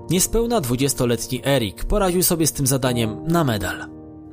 Niespełna 0.09 0.61
dwudziestoletni 0.61 1.41
Erik 1.45 1.85
poradził 1.85 2.23
sobie 2.23 2.47
z 2.47 2.53
tym 2.53 2.67
zadaniem 2.67 3.23
na 3.27 3.43
medal. 3.43 3.85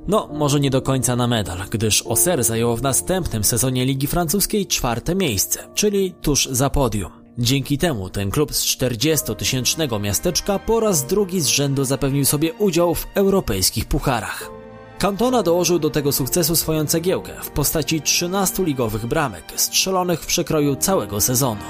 No, 0.09 0.29
może 0.33 0.61
nie 0.61 0.71
do 0.71 0.83
końca 0.83 1.17
na 1.17 1.27
medal, 1.27 1.59
gdyż 1.71 2.03
Oser 2.07 2.45
zajęło 2.45 2.77
w 2.77 2.83
następnym 2.83 3.45
sezonie 3.45 3.85
Ligi 3.85 4.07
Francuskiej 4.07 4.67
czwarte 4.67 5.15
miejsce, 5.15 5.69
czyli 5.75 6.15
tuż 6.23 6.47
za 6.47 6.71
podium. 6.71 7.11
Dzięki 7.39 7.79
temu 7.79 8.11
ten 8.11 8.31
klub 8.31 8.55
z 8.55 8.65
40-tysięcznego 8.65 10.01
miasteczka 10.01 10.59
po 10.59 10.81
raz 10.81 11.07
drugi 11.07 11.41
z 11.41 11.47
rzędu 11.47 11.85
zapewnił 11.85 12.25
sobie 12.25 12.53
udział 12.53 12.95
w 12.95 13.07
europejskich 13.15 13.85
pucharach. 13.85 14.56
Cantona 14.99 15.43
dołożył 15.43 15.79
do 15.79 15.91
tego 15.91 16.13
sukcesu 16.13 16.57
swoją 16.57 16.87
cegiełkę 16.87 17.33
w 17.43 17.51
postaci 17.51 18.03
13 18.03 18.65
ligowych 18.65 19.07
bramek 19.07 19.45
strzelonych 19.57 20.21
w 20.23 20.27
przekroju 20.27 20.77
całego 20.77 21.21
sezonu. 21.21 21.61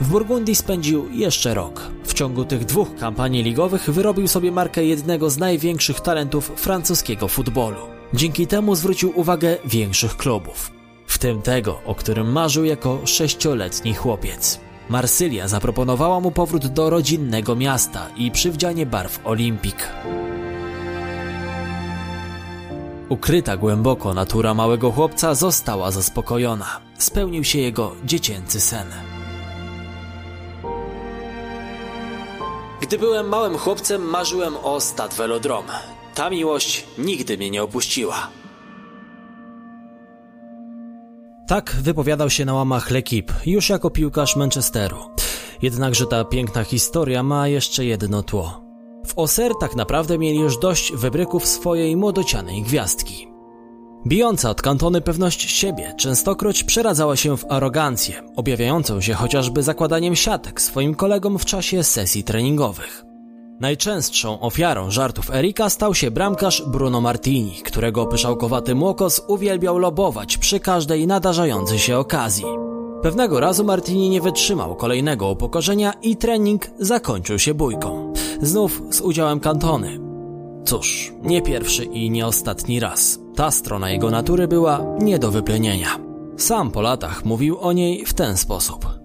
W 0.00 0.08
Burgundii 0.08 0.54
spędził 0.54 1.10
jeszcze 1.10 1.54
rok. 1.54 1.90
W 2.04 2.14
ciągu 2.14 2.44
tych 2.44 2.64
dwóch 2.64 2.94
kampanii 2.96 3.42
ligowych 3.42 3.90
wyrobił 3.90 4.28
sobie 4.28 4.52
markę 4.52 4.84
jednego 4.84 5.30
z 5.30 5.38
największych 5.38 6.00
talentów 6.00 6.52
francuskiego 6.56 7.28
futbolu. 7.28 7.80
Dzięki 8.14 8.46
temu 8.46 8.74
zwrócił 8.74 9.12
uwagę 9.20 9.56
większych 9.64 10.16
klubów, 10.16 10.72
w 11.06 11.18
tym 11.18 11.42
tego, 11.42 11.80
o 11.86 11.94
którym 11.94 12.32
marzył 12.32 12.64
jako 12.64 13.06
sześcioletni 13.06 13.94
chłopiec. 13.94 14.60
Marsylia 14.88 15.48
zaproponowała 15.48 16.20
mu 16.20 16.30
powrót 16.30 16.66
do 16.66 16.90
rodzinnego 16.90 17.56
miasta 17.56 18.08
i 18.16 18.30
przywdzianie 18.30 18.86
barw 18.86 19.20
Olimpik. 19.24 19.88
Ukryta 23.08 23.56
głęboko 23.56 24.14
natura 24.14 24.54
małego 24.54 24.90
chłopca 24.92 25.34
została 25.34 25.90
zaspokojona. 25.90 26.80
Spełnił 26.98 27.44
się 27.44 27.58
jego 27.58 27.92
dziecięcy 28.04 28.60
sen. 28.60 28.86
Gdy 32.80 32.98
byłem 32.98 33.28
małym 33.28 33.58
chłopcem, 33.58 34.02
marzyłem 34.02 34.54
o 34.62 34.80
Stad 34.80 35.14
Velodrom. 35.14 35.64
Ta 36.14 36.30
miłość 36.30 36.86
nigdy 36.98 37.36
mnie 37.36 37.50
nie 37.50 37.62
opuściła. 37.62 38.28
Tak 41.46 41.76
wypowiadał 41.80 42.30
się 42.30 42.44
na 42.44 42.54
łamach 42.54 42.90
L'Equipe, 42.90 43.32
już 43.46 43.68
jako 43.68 43.90
piłkarz 43.90 44.36
Manchesteru. 44.36 44.96
Jednakże 45.62 46.06
ta 46.06 46.24
piękna 46.24 46.64
historia 46.64 47.22
ma 47.22 47.48
jeszcze 47.48 47.84
jedno 47.84 48.22
tło. 48.22 48.62
W 49.06 49.18
Oser 49.18 49.52
tak 49.60 49.76
naprawdę 49.76 50.18
mieli 50.18 50.38
już 50.38 50.58
dość 50.58 50.92
wybryków 50.92 51.46
swojej 51.46 51.96
młodocianej 51.96 52.62
gwiazdki. 52.62 53.28
Bijąca 54.06 54.50
od 54.50 54.62
kantony 54.62 55.00
pewność 55.00 55.50
siebie 55.50 55.94
częstokroć 55.98 56.64
przeradzała 56.64 57.16
się 57.16 57.36
w 57.36 57.44
arogancję, 57.48 58.22
objawiającą 58.36 59.00
się 59.00 59.14
chociażby 59.14 59.62
zakładaniem 59.62 60.16
siatek 60.16 60.60
swoim 60.60 60.94
kolegom 60.94 61.38
w 61.38 61.44
czasie 61.44 61.84
sesji 61.84 62.24
treningowych. 62.24 63.11
Najczęstszą 63.60 64.40
ofiarą 64.40 64.90
żartów 64.90 65.30
Erika 65.30 65.70
stał 65.70 65.94
się 65.94 66.10
bramkarz 66.10 66.62
Bruno 66.66 67.00
Martini, 67.00 67.52
którego 67.64 68.06
pyszałkowaty 68.06 68.74
młokos 68.74 69.22
uwielbiał 69.28 69.78
lobować 69.78 70.38
przy 70.38 70.60
każdej 70.60 71.06
nadarzającej 71.06 71.78
się 71.78 71.98
okazji. 71.98 72.44
Pewnego 73.02 73.40
razu 73.40 73.64
Martini 73.64 74.10
nie 74.10 74.20
wytrzymał 74.20 74.76
kolejnego 74.76 75.30
upokorzenia 75.30 75.92
i 76.02 76.16
trening 76.16 76.70
zakończył 76.78 77.38
się 77.38 77.54
bójką. 77.54 78.12
Znów 78.42 78.82
z 78.90 79.00
udziałem 79.00 79.40
kantony. 79.40 80.00
Cóż, 80.64 81.12
nie 81.22 81.42
pierwszy 81.42 81.84
i 81.84 82.10
nie 82.10 82.26
ostatni 82.26 82.80
raz. 82.80 83.18
Ta 83.36 83.50
strona 83.50 83.90
jego 83.90 84.10
natury 84.10 84.48
była 84.48 84.84
nie 84.98 85.18
do 85.18 85.30
wyplenienia. 85.30 85.88
Sam 86.36 86.70
po 86.70 86.80
latach 86.80 87.24
mówił 87.24 87.58
o 87.60 87.72
niej 87.72 88.06
w 88.06 88.14
ten 88.14 88.36
sposób. 88.36 89.01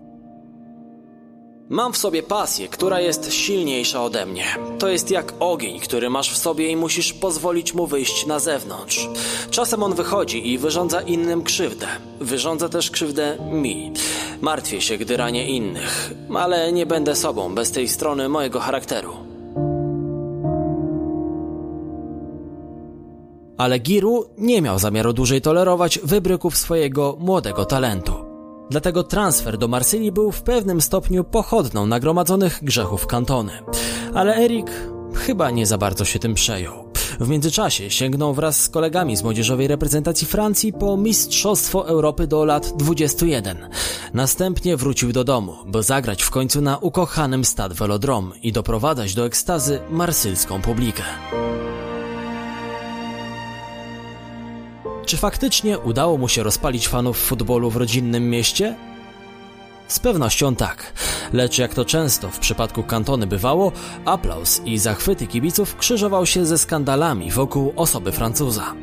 Mam 1.70 1.94
w 1.94 1.98
sobie 1.98 2.24
pasję, 2.24 2.68
która 2.68 3.02
jest 3.02 3.34
silniejsza 3.34 4.04
ode 4.04 4.26
mnie. 4.26 4.46
To 4.80 4.88
jest 4.88 5.12
jak 5.12 5.34
ogień, 5.40 5.80
który 5.80 6.10
masz 6.10 6.34
w 6.34 6.38
sobie 6.38 6.68
i 6.72 6.76
musisz 6.76 7.14
pozwolić 7.14 7.74
mu 7.74 7.88
wyjść 7.88 8.26
na 8.26 8.40
zewnątrz. 8.40 9.10
Czasem 9.52 9.84
on 9.84 9.94
wychodzi 9.94 10.52
i 10.52 10.58
wyrządza 10.58 11.02
innym 11.02 11.44
krzywdę. 11.44 11.88
Wyrządza 12.20 12.70
też 12.70 12.92
krzywdę 12.92 13.38
mi. 13.52 13.94
Martwię 14.42 14.82
się, 14.82 14.98
gdy 14.98 15.18
ranię 15.18 15.48
innych, 15.48 16.14
ale 16.36 16.72
nie 16.72 16.86
będę 16.86 17.16
sobą 17.16 17.56
bez 17.56 17.72
tej 17.72 17.88
strony 17.88 18.30
mojego 18.30 18.60
charakteru. 18.60 19.14
Ale 23.58 23.80
Giru 23.80 24.26
nie 24.38 24.62
miał 24.62 24.80
zamiaru 24.80 25.14
dłużej 25.14 25.42
tolerować 25.42 26.00
wybryków 26.04 26.58
swojego 26.58 27.18
młodego 27.20 27.66
talentu. 27.66 28.27
Dlatego 28.70 29.04
transfer 29.04 29.58
do 29.58 29.68
Marsylii 29.68 30.12
był 30.12 30.32
w 30.32 30.42
pewnym 30.42 30.82
stopniu 30.82 31.24
pochodną 31.24 31.86
nagromadzonych 31.86 32.60
grzechów 32.64 33.08
kantony. 33.08 33.52
Ale 34.14 34.36
Erik 34.36 34.72
chyba 35.14 35.52
nie 35.52 35.66
za 35.66 35.78
bardzo 35.78 36.06
się 36.06 36.20
tym 36.20 36.34
przejął. 36.34 36.88
W 37.20 37.30
międzyczasie 37.30 37.90
sięgnął 37.90 38.34
wraz 38.34 38.62
z 38.62 38.70
kolegami 38.70 39.18
z 39.18 39.24
młodzieżowej 39.24 39.68
reprezentacji 39.68 40.28
Francji 40.28 40.74
po 40.74 40.98
Mistrzostwo 40.98 41.88
Europy 41.88 42.28
do 42.28 42.46
lat 42.46 42.74
21. 42.78 43.70
Następnie 44.14 44.78
wrócił 44.78 45.12
do 45.12 45.24
domu, 45.24 45.56
by 45.66 45.84
zagrać 45.84 46.24
w 46.24 46.30
końcu 46.30 46.62
na 46.62 46.78
ukochanym 46.78 47.46
Stade 47.46 47.76
Velodrome 47.76 48.36
i 48.44 48.52
doprowadzać 48.52 49.14
do 49.14 49.26
ekstazy 49.26 49.80
marsylską 49.90 50.62
publikę. 50.62 51.04
Czy 55.08 55.18
faktycznie 55.18 55.80
udało 55.80 56.18
mu 56.18 56.28
się 56.28 56.44
rozpalić 56.44 56.88
fanów 56.88 57.18
futbolu 57.18 57.70
w 57.70 57.76
rodzinnym 57.76 58.30
mieście? 58.30 58.76
Z 59.88 60.00
pewnością 60.00 60.56
tak, 60.56 60.94
lecz 61.34 61.58
jak 61.58 61.74
to 61.74 61.86
często 61.86 62.30
w 62.30 62.40
przypadku 62.40 62.84
kantony 62.84 63.28
bywało, 63.28 63.72
aplauz 64.06 64.62
i 64.66 64.78
zachwyty 64.78 65.28
kibiców 65.28 65.76
krzyżował 65.76 66.26
się 66.26 66.46
ze 66.46 66.58
skandalami 66.58 67.32
wokół 67.32 67.74
osoby 67.76 68.12
Francuza. 68.12 68.74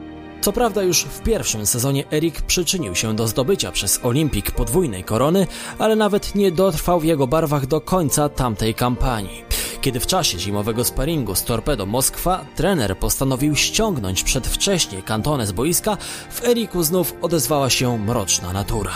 Co 0.40 0.52
prawda 0.52 0.82
już 0.82 1.04
w 1.04 1.22
pierwszym 1.22 1.66
sezonie 1.66 2.04
Erik 2.12 2.42
przyczynił 2.42 2.94
się 2.94 3.16
do 3.16 3.28
zdobycia 3.28 3.72
przez 3.72 4.00
Olimpik 4.02 4.50
podwójnej 4.50 5.04
korony, 5.04 5.46
ale 5.78 5.96
nawet 5.96 6.34
nie 6.34 6.52
dotrwał 6.52 7.00
w 7.00 7.04
jego 7.04 7.26
barwach 7.26 7.66
do 7.66 7.80
końca 7.80 8.28
tamtej 8.28 8.74
kampanii. 8.74 9.44
Kiedy 9.84 10.00
w 10.00 10.06
czasie 10.06 10.38
zimowego 10.38 10.84
sparingu 10.84 11.34
z 11.34 11.44
Torpedo 11.44 11.86
Moskwa 11.86 12.44
trener 12.56 12.98
postanowił 12.98 13.56
ściągnąć 13.56 14.22
przedwcześnie 14.22 15.02
kantonę 15.02 15.46
z 15.46 15.52
boiska, 15.52 15.96
w 16.30 16.44
Eriku 16.44 16.82
znów 16.82 17.14
odezwała 17.22 17.70
się 17.70 17.98
mroczna 17.98 18.52
natura. 18.52 18.92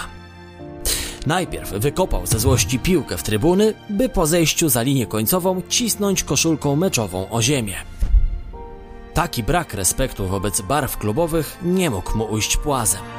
Najpierw 1.27 1.71
wykopał 1.71 2.27
ze 2.27 2.39
złości 2.39 2.79
piłkę 2.79 3.17
w 3.17 3.23
trybuny, 3.23 3.75
by 3.91 4.09
po 4.09 4.27
zejściu 4.27 4.69
za 4.69 4.83
linię 4.83 5.07
końcową 5.07 5.63
cisnąć 5.69 6.25
koszulką 6.25 6.77
meczową 6.77 7.31
o 7.31 7.43
ziemię. 7.43 7.77
Taki 9.15 9.43
brak 9.43 9.75
respektu 9.75 10.29
wobec 10.29 10.61
barw 10.61 10.99
klubowych 10.99 11.59
nie 11.63 11.91
mógł 11.91 12.19
mu 12.19 12.25
ujść 12.25 12.57
płazem. 12.57 13.18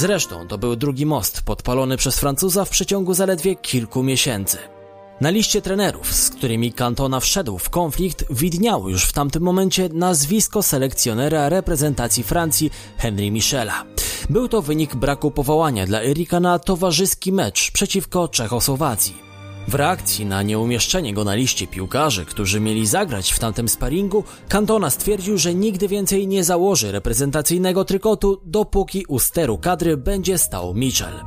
Zresztą 0.00 0.48
to 0.48 0.58
był 0.58 0.76
drugi 0.76 1.06
most 1.06 1.42
podpalony 1.42 1.96
przez 1.96 2.18
Francuza 2.18 2.64
w 2.64 2.70
przeciągu 2.70 3.14
zaledwie 3.14 3.56
kilku 3.56 4.02
miesięcy. 4.02 4.58
Na 5.20 5.30
liście 5.30 5.62
trenerów, 5.62 6.14
z 6.14 6.30
którymi 6.30 6.72
Cantona 6.72 7.20
wszedł 7.20 7.58
w 7.58 7.70
konflikt, 7.70 8.24
widniało 8.30 8.88
już 8.88 9.04
w 9.04 9.12
tamtym 9.12 9.42
momencie 9.42 9.88
nazwisko 9.92 10.62
selekcjonera 10.62 11.48
reprezentacji 11.48 12.22
Francji 12.22 12.70
Henry 12.98 13.30
Michela. 13.30 13.84
Był 14.30 14.48
to 14.48 14.62
wynik 14.62 14.94
braku 14.94 15.30
powołania 15.30 15.86
dla 15.86 16.02
Erika 16.02 16.40
na 16.40 16.58
towarzyski 16.58 17.32
mecz 17.32 17.70
przeciwko 17.70 18.28
Czechosłowacji. 18.28 19.29
W 19.68 19.74
reakcji 19.74 20.26
na 20.26 20.42
nieumieszczenie 20.42 21.14
go 21.14 21.24
na 21.24 21.34
liście 21.34 21.66
piłkarzy, 21.66 22.24
którzy 22.24 22.60
mieli 22.60 22.86
zagrać 22.86 23.32
w 23.32 23.38
tamtym 23.38 23.68
sparingu, 23.68 24.24
Cantona 24.48 24.90
stwierdził, 24.90 25.38
że 25.38 25.54
nigdy 25.54 25.88
więcej 25.88 26.28
nie 26.28 26.44
założy 26.44 26.92
reprezentacyjnego 26.92 27.84
trykotu, 27.84 28.40
dopóki 28.44 29.04
u 29.08 29.18
steru 29.18 29.58
kadry 29.58 29.96
będzie 29.96 30.38
stał 30.38 30.74
Mitchell. 30.74 31.20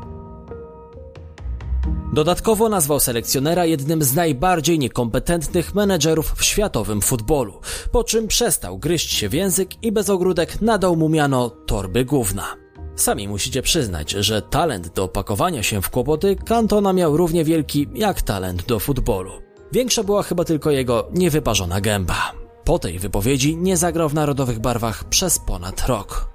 Dodatkowo 2.13 2.69
nazwał 2.69 2.99
selekcjonera 2.99 3.65
jednym 3.65 4.03
z 4.03 4.13
najbardziej 4.13 4.79
niekompetentnych 4.79 5.75
menedżerów 5.75 6.33
w 6.37 6.43
światowym 6.43 7.01
futbolu, 7.01 7.53
po 7.91 8.03
czym 8.03 8.27
przestał 8.27 8.77
gryźć 8.77 9.13
się 9.13 9.29
w 9.29 9.33
język 9.33 9.83
i 9.83 9.91
bez 9.91 10.09
ogródek 10.09 10.61
nadał 10.61 10.95
mu 10.95 11.09
miano 11.09 11.49
torby 11.49 12.05
gówna. 12.05 12.62
Sami 12.95 13.27
musicie 13.27 13.61
przyznać, 13.61 14.11
że 14.11 14.41
talent 14.41 14.87
do 14.87 15.07
pakowania 15.07 15.63
się 15.63 15.81
w 15.81 15.89
kłopoty 15.89 16.35
Cantona 16.35 16.93
miał 16.93 17.17
równie 17.17 17.43
wielki 17.43 17.87
jak 17.93 18.21
talent 18.21 18.65
do 18.65 18.79
futbolu. 18.79 19.31
Większa 19.71 20.03
była 20.03 20.23
chyba 20.23 20.45
tylko 20.45 20.71
jego 20.71 21.07
niewyparzona 21.13 21.81
gęba. 21.81 22.33
Po 22.63 22.79
tej 22.79 22.99
wypowiedzi 22.99 23.57
nie 23.57 23.77
zagrał 23.77 24.09
w 24.09 24.13
narodowych 24.13 24.59
barwach 24.59 25.03
przez 25.03 25.39
ponad 25.39 25.87
rok. 25.87 26.29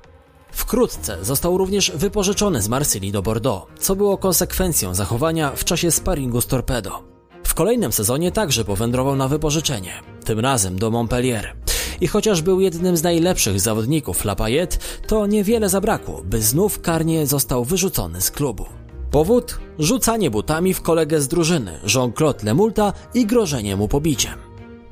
Wkrótce 0.52 1.24
został 1.24 1.58
również 1.58 1.92
wypożyczony 1.94 2.62
z 2.62 2.68
Marsylii 2.68 3.12
do 3.12 3.22
Bordeaux, 3.22 3.66
co 3.80 3.96
było 3.96 4.18
konsekwencją 4.18 4.94
zachowania 4.94 5.50
w 5.56 5.64
czasie 5.64 5.90
sparingu 5.90 6.40
z 6.40 6.46
Torpedo. 6.46 7.17
Kolejnym 7.58 7.92
sezonie 7.92 8.32
także 8.32 8.64
powędrował 8.64 9.16
na 9.16 9.28
wypożyczenie, 9.28 9.92
tym 10.24 10.40
razem 10.40 10.78
do 10.78 10.90
Montpellier 10.90 11.56
i 12.00 12.06
chociaż 12.06 12.42
był 12.42 12.60
jednym 12.60 12.96
z 12.96 13.02
najlepszych 13.02 13.60
zawodników 13.60 14.24
Lafayette, 14.24 14.76
to 15.06 15.26
niewiele 15.26 15.68
zabrakło, 15.68 16.22
by 16.24 16.42
znów 16.42 16.80
karnie 16.80 17.26
został 17.26 17.64
wyrzucony 17.64 18.20
z 18.20 18.30
klubu. 18.30 18.66
Powód? 19.10 19.58
Rzucanie 19.78 20.30
butami 20.30 20.74
w 20.74 20.82
kolegę 20.82 21.20
z 21.20 21.28
drużyny, 21.28 21.78
Jean-Claude 21.94 22.44
Lemulta 22.44 22.92
i 23.14 23.26
grożenie 23.26 23.76
mu 23.76 23.88
pobiciem. 23.88 24.34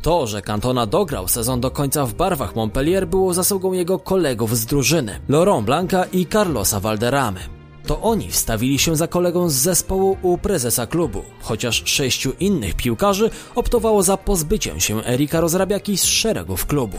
To, 0.03 0.27
że 0.27 0.43
Cantona 0.43 0.87
dograł 0.87 1.29
sezon 1.29 1.61
do 1.61 1.71
końca 1.71 2.07
w 2.07 2.15
barwach 2.15 2.57
Montpellier 2.57 3.09
było 3.09 3.35
zasługą 3.35 3.73
jego 3.73 3.99
kolegów 3.99 4.57
z 4.57 4.67
drużyny, 4.67 5.21
Laurent 5.29 5.67
Blanca 5.67 6.05
i 6.05 6.27
Carlosa 6.27 6.81
Valderramy. 6.81 7.56
To 7.87 8.01
oni 8.01 8.31
wstawili 8.31 8.79
się 8.79 8.97
za 8.97 9.07
kolegą 9.07 9.49
z 9.49 9.55
zespołu 9.55 10.17
u 10.23 10.39
prezesa 10.39 10.87
klubu, 10.87 11.23
chociaż 11.41 11.83
sześciu 11.85 12.33
innych 12.41 12.75
piłkarzy 12.75 13.31
optowało 13.55 14.03
za 14.03 14.17
pozbyciem 14.17 14.81
się 14.81 15.05
Erika 15.05 15.41
Rozrabiaki 15.41 15.99
z 15.99 16.05
szeregów 16.05 16.67
klubu. 16.67 16.99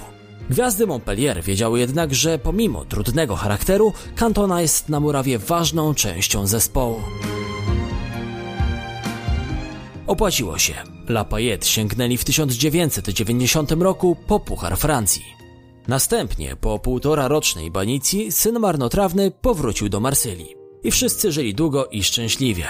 Gwiazdy 0.49 0.87
Montpellier 0.87 1.43
wiedziały 1.43 1.79
jednak, 1.79 2.15
że 2.15 2.39
pomimo 2.39 2.85
trudnego 2.85 3.35
charakteru, 3.35 3.93
Cantona 4.15 4.61
jest 4.61 4.89
na 4.89 4.99
murawie 4.99 5.39
ważną 5.39 5.93
częścią 5.93 6.47
zespołu. 6.47 7.01
Opłaciło 10.07 10.57
się. 10.57 10.73
Lafayette 11.09 11.67
sięgnęli 11.67 12.17
w 12.17 12.23
1990 12.23 13.71
roku 13.71 14.17
po 14.27 14.39
Puchar 14.39 14.77
Francji. 14.77 15.25
Następnie, 15.87 16.55
po 16.55 16.79
półtora 16.79 17.27
rocznej 17.27 17.71
banicji, 17.71 18.31
syn 18.31 18.59
marnotrawny 18.59 19.31
powrócił 19.31 19.89
do 19.89 19.99
Marsylii. 19.99 20.56
I 20.83 20.91
wszyscy 20.91 21.31
żyli 21.31 21.55
długo 21.55 21.85
i 21.85 22.03
szczęśliwie. 22.03 22.67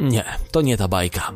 Nie, 0.00 0.24
to 0.50 0.60
nie 0.60 0.76
ta 0.76 0.88
bajka. 0.88 1.32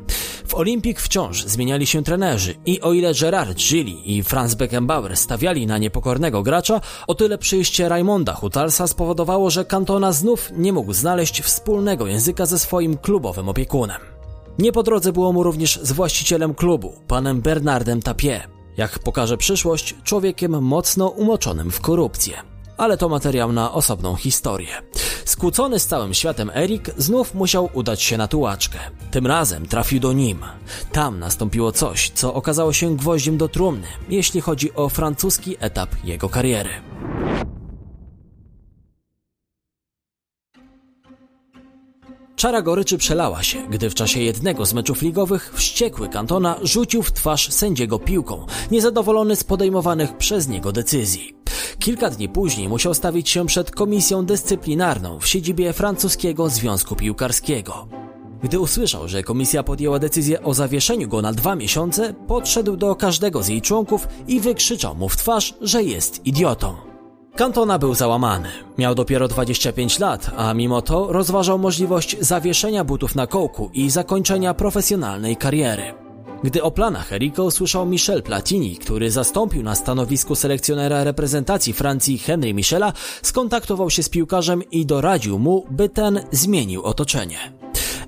W 0.47 0.55
Olimpik 0.55 1.01
wciąż 1.01 1.45
zmieniali 1.45 1.87
się 1.87 2.03
trenerzy 2.03 2.55
i 2.67 2.81
o 2.81 2.93
ile 2.93 3.15
Gerard 3.15 3.59
Gilly 3.59 3.91
i 3.91 4.23
Franz 4.23 4.55
Beckenbauer 4.55 5.17
stawiali 5.17 5.67
na 5.67 5.79
niepokornego 5.79 6.43
gracza, 6.43 6.81
o 7.07 7.15
tyle 7.15 7.39
przyjście 7.39 7.89
Raimonda 7.89 8.35
Hutalsa 8.35 8.87
spowodowało, 8.87 9.51
że 9.51 9.65
Cantona 9.65 10.13
znów 10.13 10.51
nie 10.57 10.73
mógł 10.73 10.93
znaleźć 10.93 11.43
wspólnego 11.43 12.07
języka 12.07 12.47
ze 12.47 12.59
swoim 12.59 12.97
klubowym 12.97 13.49
opiekunem. 13.49 14.01
Nie 14.59 14.73
po 14.73 14.83
drodze 14.83 15.13
było 15.13 15.33
mu 15.33 15.43
również 15.43 15.81
z 15.83 15.93
właścicielem 15.93 16.55
klubu, 16.55 16.93
panem 17.09 17.41
Bernardem 17.41 18.03
Tapie. 18.03 18.41
Jak 18.77 18.99
pokaże 18.99 19.37
przyszłość, 19.37 19.95
człowiekiem 20.05 20.63
mocno 20.63 21.09
umoczonym 21.09 21.71
w 21.71 21.81
korupcję. 21.81 22.50
Ale 22.81 22.97
to 22.97 23.09
materiał 23.09 23.53
na 23.53 23.73
osobną 23.73 24.17
historię. 24.17 24.69
Skłócony 25.25 25.79
z 25.79 25.87
całym 25.87 26.15
światem 26.15 26.51
Erik 26.55 26.91
znów 26.97 27.35
musiał 27.35 27.71
udać 27.73 28.03
się 28.03 28.17
na 28.17 28.29
tułaczkę. 28.29 28.79
Tym 29.11 29.27
razem 29.27 29.67
trafił 29.67 30.01
do 30.01 30.13
nim. 30.13 30.39
Tam 30.93 31.19
nastąpiło 31.19 31.73
coś, 31.73 32.11
co 32.11 32.35
okazało 32.35 32.73
się 32.73 32.97
gwoździem 32.97 33.37
do 33.37 33.49
trumny, 33.49 33.87
jeśli 34.09 34.41
chodzi 34.41 34.75
o 34.75 34.89
francuski 34.89 35.57
etap 35.61 35.91
jego 36.05 36.29
kariery. 36.29 36.71
Czara 42.41 42.63
goryczy 42.63 42.99
przelała 42.99 43.43
się, 43.43 43.59
gdy 43.71 43.91
w 43.91 43.95
czasie 43.95 44.21
jednego 44.21 44.67
z 44.67 44.75
meczów 44.75 45.03
ligowych 45.03 45.53
wściekły 45.55 46.09
Kantona 46.09 46.57
rzucił 46.63 47.03
w 47.03 47.13
twarz 47.13 47.53
sędziego 47.53 47.99
piłką, 47.99 48.47
niezadowolony 48.71 49.37
z 49.37 49.45
podejmowanych 49.45 50.17
przez 50.17 50.49
niego 50.49 50.73
decyzji. 50.73 51.35
Kilka 51.79 52.11
dni 52.11 52.29
później 52.29 52.69
musiał 52.69 52.95
stawić 52.95 53.31
się 53.31 53.47
przed 53.47 53.71
komisją 53.71 54.27
dyscyplinarną 54.27 55.19
w 55.19 55.27
siedzibie 55.27 55.73
francuskiego 55.73 56.49
Związku 56.49 56.97
Piłkarskiego. 56.97 57.89
Gdy 58.43 58.61
usłyszał, 58.61 59.09
że 59.09 59.23
komisja 59.23 59.63
podjęła 59.63 59.99
decyzję 59.99 60.43
o 60.43 60.55
zawieszeniu 60.55 61.09
go 61.09 61.23
na 61.23 61.33
dwa 61.33 61.57
miesiące, 61.57 62.15
podszedł 62.27 62.77
do 62.77 62.95
każdego 62.95 63.43
z 63.43 63.49
jej 63.49 63.63
członków 63.63 64.09
i 64.29 64.41
wykrzyczał 64.41 64.95
mu 64.95 65.09
w 65.09 65.17
twarz, 65.17 65.55
że 65.61 65.83
jest 65.83 66.27
idiotą. 66.27 66.90
Cantona 67.37 67.79
był 67.79 67.95
załamany. 67.95 68.49
Miał 68.79 68.95
dopiero 68.95 69.29
25 69.29 69.99
lat, 69.99 70.31
a 70.37 70.55
mimo 70.55 70.83
to 70.83 71.13
rozważał 71.13 71.59
możliwość 71.59 72.17
zawieszenia 72.21 72.85
butów 72.85 73.15
na 73.15 73.27
kołku 73.27 73.71
i 73.75 73.91
zakończenia 73.91 74.55
profesjonalnej 74.55 75.37
kariery. 75.37 75.95
Gdy 76.45 76.63
o 76.63 76.71
planach 76.71 77.13
Erika 77.13 77.43
usłyszał 77.43 77.87
Michel 77.87 78.23
Platini, 78.23 78.77
który 78.77 79.11
zastąpił 79.11 79.63
na 79.63 79.75
stanowisku 79.75 80.35
selekcjonera 80.35 81.05
reprezentacji 81.05 81.73
Francji 81.73 82.19
Henry 82.19 82.55
Michela, 82.55 82.93
skontaktował 83.23 83.91
się 83.91 84.03
z 84.03 84.09
piłkarzem 84.09 84.63
i 84.71 84.87
doradził 84.87 85.39
mu, 85.39 85.67
by 85.71 85.89
ten 85.89 86.21
zmienił 86.33 86.83
otoczenie. 86.83 87.39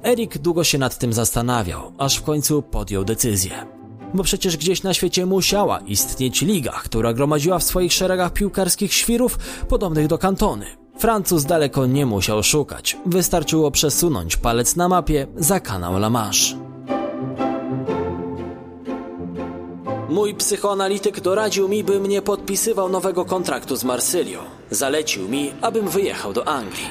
Erik 0.04 0.38
długo 0.38 0.64
się 0.64 0.78
nad 0.78 0.98
tym 0.98 1.12
zastanawiał, 1.12 1.92
aż 1.98 2.16
w 2.16 2.22
końcu 2.22 2.62
podjął 2.62 3.04
decyzję. 3.04 3.81
Bo 4.14 4.22
przecież 4.22 4.56
gdzieś 4.56 4.82
na 4.82 4.94
świecie 4.94 5.26
musiała 5.26 5.78
istnieć 5.78 6.42
liga, 6.42 6.80
która 6.84 7.12
gromadziła 7.12 7.58
w 7.58 7.62
swoich 7.62 7.92
szeregach 7.92 8.32
piłkarskich 8.32 8.94
świrów 8.94 9.38
podobnych 9.68 10.06
do 10.06 10.18
kantony. 10.18 10.66
Francuz 10.98 11.44
daleko 11.44 11.86
nie 11.86 12.06
musiał 12.06 12.42
szukać. 12.42 12.96
Wystarczyło 13.06 13.70
przesunąć 13.70 14.36
palec 14.36 14.76
na 14.76 14.88
mapie 14.88 15.26
za 15.36 15.60
kanał 15.60 15.96
La 15.96 16.10
Manche. 16.10 16.56
Mój 20.08 20.34
psychoanalityk 20.34 21.20
doradził 21.20 21.68
mi, 21.68 21.84
bym 21.84 22.06
nie 22.06 22.22
podpisywał 22.22 22.88
nowego 22.88 23.24
kontraktu 23.24 23.76
z 23.76 23.84
Marsylią. 23.84 24.38
Zalecił 24.70 25.28
mi, 25.28 25.52
abym 25.60 25.88
wyjechał 25.88 26.32
do 26.32 26.48
Anglii. 26.48 26.90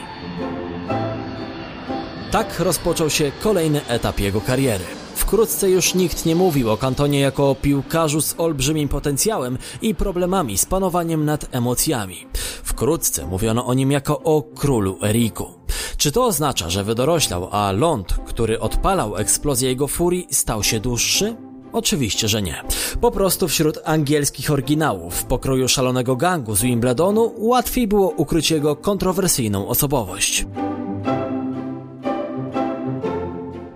Tak 2.31 2.59
rozpoczął 2.59 3.09
się 3.09 3.31
kolejny 3.43 3.85
etap 3.87 4.19
jego 4.19 4.41
kariery. 4.41 5.00
Wkrótce 5.15 5.69
już 5.69 5.93
nikt 5.95 6.25
nie 6.25 6.35
mówił 6.35 6.71
o 6.71 6.77
Kantonie 6.77 7.19
jako 7.19 7.49
o 7.49 7.55
piłkarzu 7.55 8.21
z 8.21 8.35
olbrzymim 8.37 8.89
potencjałem 8.89 9.57
i 9.81 9.95
problemami 9.95 10.57
z 10.57 10.65
panowaniem 10.65 11.25
nad 11.25 11.55
emocjami. 11.55 12.27
Wkrótce 12.63 13.25
mówiono 13.25 13.65
o 13.65 13.73
nim 13.73 13.91
jako 13.91 14.19
o 14.19 14.41
królu 14.41 14.97
Eriku. 15.03 15.45
Czy 15.97 16.11
to 16.11 16.25
oznacza, 16.25 16.69
że 16.69 16.83
wydoroślał, 16.83 17.49
a 17.51 17.71
ląd, 17.71 18.13
który 18.25 18.59
odpalał 18.59 19.17
eksplozję 19.17 19.69
jego 19.69 19.87
furii, 19.87 20.27
stał 20.31 20.63
się 20.63 20.79
dłuższy? 20.79 21.35
Oczywiście, 21.73 22.27
że 22.27 22.41
nie. 22.41 22.63
Po 23.01 23.11
prostu 23.11 23.47
wśród 23.47 23.79
angielskich 23.85 24.51
oryginałów 24.51 25.15
w 25.15 25.25
pokroju 25.25 25.67
szalonego 25.67 26.15
gangu 26.15 26.55
z 26.55 26.61
Wimbledonu 26.61 27.33
łatwiej 27.37 27.87
było 27.87 28.09
ukryć 28.09 28.51
jego 28.51 28.75
kontrowersyjną 28.75 29.67
osobowość. 29.67 30.45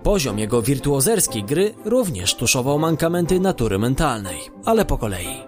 Poziom 0.06 0.38
jego 0.38 0.62
wirtuozerskiej 0.62 1.44
gry 1.44 1.74
również 1.84 2.34
tuszował 2.34 2.78
mankamenty 2.78 3.40
natury 3.40 3.78
mentalnej, 3.78 4.40
ale 4.64 4.84
po 4.84 4.98
kolei. 4.98 5.42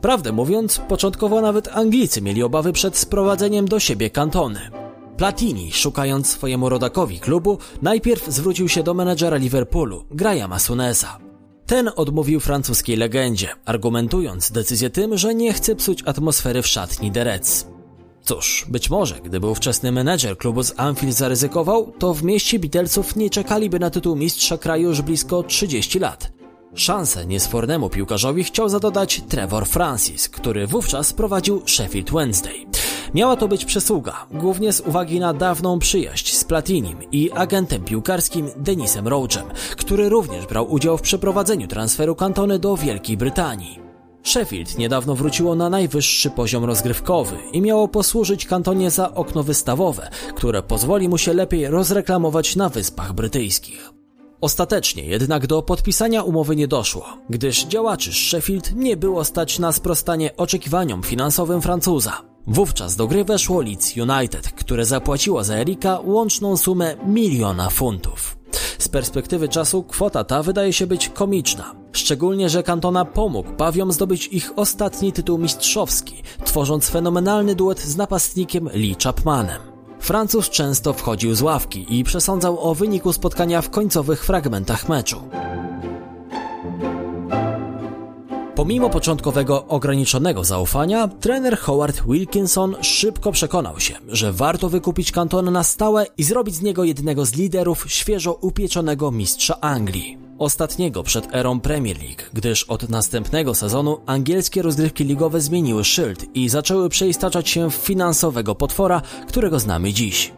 Prawdę 0.00 0.32
mówiąc, 0.32 0.80
początkowo 0.88 1.40
nawet 1.40 1.68
Anglicy 1.68 2.22
mieli 2.22 2.42
obawy 2.42 2.72
przed 2.72 2.96
sprowadzeniem 2.96 3.68
do 3.68 3.80
siebie 3.80 4.10
kantony. 4.10 4.60
Platini, 5.16 5.72
szukając 5.72 6.28
swojemu 6.28 6.68
rodakowi 6.68 7.20
klubu, 7.20 7.58
najpierw 7.82 8.26
zwrócił 8.26 8.68
się 8.68 8.82
do 8.82 8.94
menedżera 8.94 9.36
Liverpoolu, 9.36 10.04
Grahama 10.10 10.58
Sunesa. 10.58 11.18
Ten 11.66 11.90
odmówił 11.96 12.40
francuskiej 12.40 12.96
legendzie, 12.96 13.48
argumentując 13.64 14.52
decyzję 14.52 14.90
tym, 14.90 15.18
że 15.18 15.34
nie 15.34 15.52
chce 15.52 15.76
psuć 15.76 16.02
atmosfery 16.06 16.62
w 16.62 16.66
szatni 16.66 17.12
The. 17.12 17.40
Cóż, 18.24 18.66
być 18.68 18.90
może, 18.90 19.20
gdyby 19.20 19.46
ówczesny 19.46 19.92
menedżer 19.92 20.38
klubu 20.38 20.62
z 20.62 20.74
Anfield 20.76 21.16
zaryzykował, 21.16 21.92
to 21.98 22.14
w 22.14 22.22
mieście 22.22 22.58
Beatlesów 22.58 23.16
nie 23.16 23.30
czekaliby 23.30 23.78
na 23.78 23.90
tytuł 23.90 24.16
mistrza 24.16 24.58
kraju 24.58 24.88
już 24.88 25.02
blisko 25.02 25.42
30 25.42 25.98
lat. 25.98 26.32
Szansę 26.74 27.26
niesfornemu 27.26 27.90
piłkarzowi 27.90 28.44
chciał 28.44 28.68
zadodać 28.68 29.22
Trevor 29.28 29.66
Francis, 29.66 30.28
który 30.28 30.66
wówczas 30.66 31.12
prowadził 31.12 31.62
Sheffield 31.66 32.10
Wednesday. 32.10 32.66
Miała 33.14 33.36
to 33.36 33.48
być 33.48 33.64
przysługa, 33.64 34.26
głównie 34.30 34.72
z 34.72 34.80
uwagi 34.80 35.20
na 35.20 35.34
dawną 35.34 35.78
przyjaźń 35.78 36.32
z 36.32 36.44
Platinim 36.44 36.98
i 37.12 37.30
agentem 37.32 37.84
piłkarskim 37.84 38.50
Denisem 38.56 39.08
Roachem, 39.08 39.46
który 39.76 40.08
również 40.08 40.46
brał 40.46 40.72
udział 40.72 40.98
w 40.98 41.02
przeprowadzeniu 41.02 41.66
transferu 41.66 42.14
kantony 42.14 42.58
do 42.58 42.76
Wielkiej 42.76 43.16
Brytanii. 43.16 43.89
Sheffield 44.24 44.78
niedawno 44.78 45.14
wróciło 45.14 45.54
na 45.54 45.70
najwyższy 45.70 46.30
poziom 46.30 46.64
rozgrywkowy 46.64 47.36
i 47.52 47.60
miało 47.60 47.88
posłużyć 47.88 48.46
kantonie 48.46 48.90
za 48.90 49.14
okno 49.14 49.42
wystawowe, 49.42 50.10
które 50.34 50.62
pozwoli 50.62 51.08
mu 51.08 51.18
się 51.18 51.34
lepiej 51.34 51.66
rozreklamować 51.66 52.56
na 52.56 52.68
Wyspach 52.68 53.12
Brytyjskich. 53.12 53.90
Ostatecznie 54.40 55.04
jednak 55.04 55.46
do 55.46 55.62
podpisania 55.62 56.22
umowy 56.22 56.56
nie 56.56 56.68
doszło, 56.68 57.06
gdyż 57.30 57.64
działaczy 57.64 58.12
z 58.12 58.14
Sheffield 58.14 58.76
nie 58.76 58.96
było 58.96 59.24
stać 59.24 59.58
na 59.58 59.72
sprostanie 59.72 60.36
oczekiwaniom 60.36 61.02
finansowym 61.02 61.62
Francuza. 61.62 62.22
Wówczas 62.46 62.96
do 62.96 63.06
gry 63.06 63.24
weszło 63.24 63.60
Leeds 63.62 63.96
United, 63.96 64.48
które 64.48 64.84
zapłaciło 64.84 65.44
za 65.44 65.54
Erika 65.54 66.00
łączną 66.04 66.56
sumę 66.56 66.96
miliona 67.06 67.70
funtów. 67.70 68.39
Z 68.78 68.88
perspektywy 68.88 69.48
czasu 69.48 69.82
kwota 69.82 70.24
ta 70.24 70.42
wydaje 70.42 70.72
się 70.72 70.86
być 70.86 71.08
komiczna. 71.08 71.74
Szczególnie, 71.92 72.48
że 72.48 72.62
Cantona 72.62 73.04
pomógł 73.04 73.52
Pawiom 73.52 73.92
zdobyć 73.92 74.26
ich 74.26 74.52
ostatni 74.56 75.12
tytuł 75.12 75.38
mistrzowski, 75.38 76.22
tworząc 76.44 76.88
fenomenalny 76.88 77.54
duet 77.54 77.80
z 77.80 77.96
napastnikiem 77.96 78.68
Lee 78.74 78.96
Chapmanem. 79.04 79.60
Francuz 80.00 80.50
często 80.50 80.92
wchodził 80.92 81.34
z 81.34 81.42
ławki 81.42 81.98
i 81.98 82.04
przesądzał 82.04 82.70
o 82.70 82.74
wyniku 82.74 83.12
spotkania 83.12 83.62
w 83.62 83.70
końcowych 83.70 84.24
fragmentach 84.24 84.88
meczu. 84.88 85.22
Pomimo 88.54 88.90
początkowego 88.90 89.66
ograniczonego 89.66 90.44
zaufania, 90.44 91.08
trener 91.08 91.58
Howard 91.58 92.02
Wilkinson 92.08 92.76
szybko 92.80 93.32
przekonał 93.32 93.80
się, 93.80 93.94
że 94.08 94.32
warto 94.32 94.68
wykupić 94.68 95.12
Cantona 95.12 95.50
na 95.50 95.64
stałe 95.64 96.06
i 96.18 96.22
zrobić 96.22 96.54
z 96.54 96.62
niego 96.62 96.84
jednego 96.84 97.24
z 97.24 97.34
liderów 97.34 97.84
świeżo 97.88 98.34
upieczonego 98.34 99.10
mistrza 99.10 99.60
Anglii. 99.60 100.18
Ostatniego 100.38 101.02
przed 101.02 101.34
erą 101.34 101.60
Premier 101.60 101.98
League, 101.98 102.22
gdyż 102.32 102.64
od 102.64 102.88
następnego 102.88 103.54
sezonu 103.54 104.00
angielskie 104.06 104.62
rozgrywki 104.62 105.04
ligowe 105.04 105.40
zmieniły 105.40 105.84
szyld 105.84 106.36
i 106.36 106.48
zaczęły 106.48 106.88
przeistaczać 106.88 107.48
się 107.48 107.70
w 107.70 107.74
finansowego 107.74 108.54
potwora, 108.54 109.02
którego 109.28 109.58
znamy 109.58 109.92
dziś. 109.92 110.32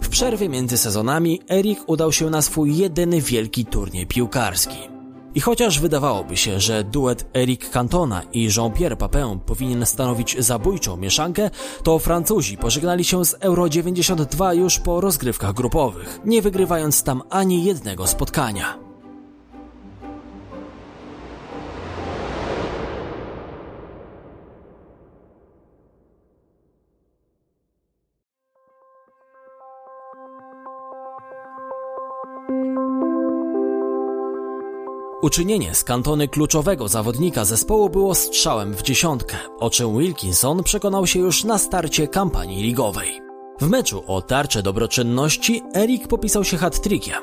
W 0.00 0.08
przerwie 0.08 0.48
między 0.48 0.78
sezonami 0.78 1.40
Erik 1.50 1.80
udał 1.86 2.12
się 2.12 2.30
na 2.30 2.42
swój 2.42 2.76
jedyny 2.76 3.20
wielki 3.20 3.64
turniej 3.64 4.06
piłkarski. 4.06 4.99
I 5.34 5.40
chociaż 5.40 5.80
wydawałoby 5.80 6.36
się, 6.36 6.60
że 6.60 6.84
duet 6.84 7.26
Eric 7.34 7.70
Cantona 7.70 8.22
i 8.32 8.48
Jean-Pierre 8.56 8.96
Papin 8.96 9.40
powinien 9.46 9.86
stanowić 9.86 10.36
zabójczą 10.38 10.96
mieszankę, 10.96 11.50
to 11.82 11.98
Francuzi 11.98 12.56
pożegnali 12.56 13.04
się 13.04 13.24
z 13.24 13.36
Euro 13.40 13.68
92 13.68 14.54
już 14.54 14.78
po 14.78 15.00
rozgrywkach 15.00 15.52
grupowych, 15.52 16.20
nie 16.24 16.42
wygrywając 16.42 17.02
tam 17.02 17.22
ani 17.30 17.64
jednego 17.64 18.06
spotkania. 18.06 18.89
Uczynienie 35.22 35.74
z 35.74 35.84
kantony 35.84 36.28
kluczowego 36.28 36.88
zawodnika 36.88 37.44
zespołu 37.44 37.90
było 37.90 38.14
strzałem 38.14 38.74
w 38.74 38.82
dziesiątkę, 38.82 39.36
o 39.58 39.70
czym 39.70 39.98
Wilkinson 39.98 40.62
przekonał 40.62 41.06
się 41.06 41.18
już 41.18 41.44
na 41.44 41.58
starcie 41.58 42.08
kampanii 42.08 42.62
ligowej. 42.62 43.22
W 43.60 43.68
meczu 43.68 44.04
o 44.06 44.22
tarczę 44.22 44.62
dobroczynności 44.62 45.62
Erik 45.76 46.08
popisał 46.08 46.44
się 46.44 46.56
hat-trickiem, 46.56 47.22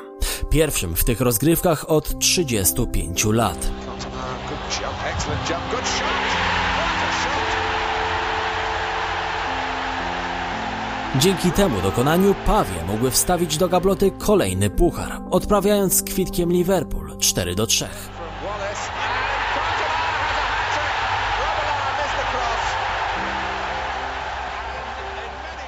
pierwszym 0.49 0.95
w 0.95 1.03
tych 1.03 1.21
rozgrywkach 1.21 1.89
od 1.89 2.19
35 2.19 3.25
lat. 3.25 3.71
Dzięki 11.15 11.51
temu 11.51 11.81
dokonaniu 11.81 12.35
Pawie 12.45 12.83
mogły 12.87 13.11
wstawić 13.11 13.57
do 13.57 13.69
gabloty 13.69 14.11
kolejny 14.11 14.69
puchar, 14.69 15.21
odprawiając 15.31 16.03
kwitkiem 16.03 16.51
Liverpool 16.51 17.17
4 17.17 17.55
do 17.55 17.67
3. 17.67 17.87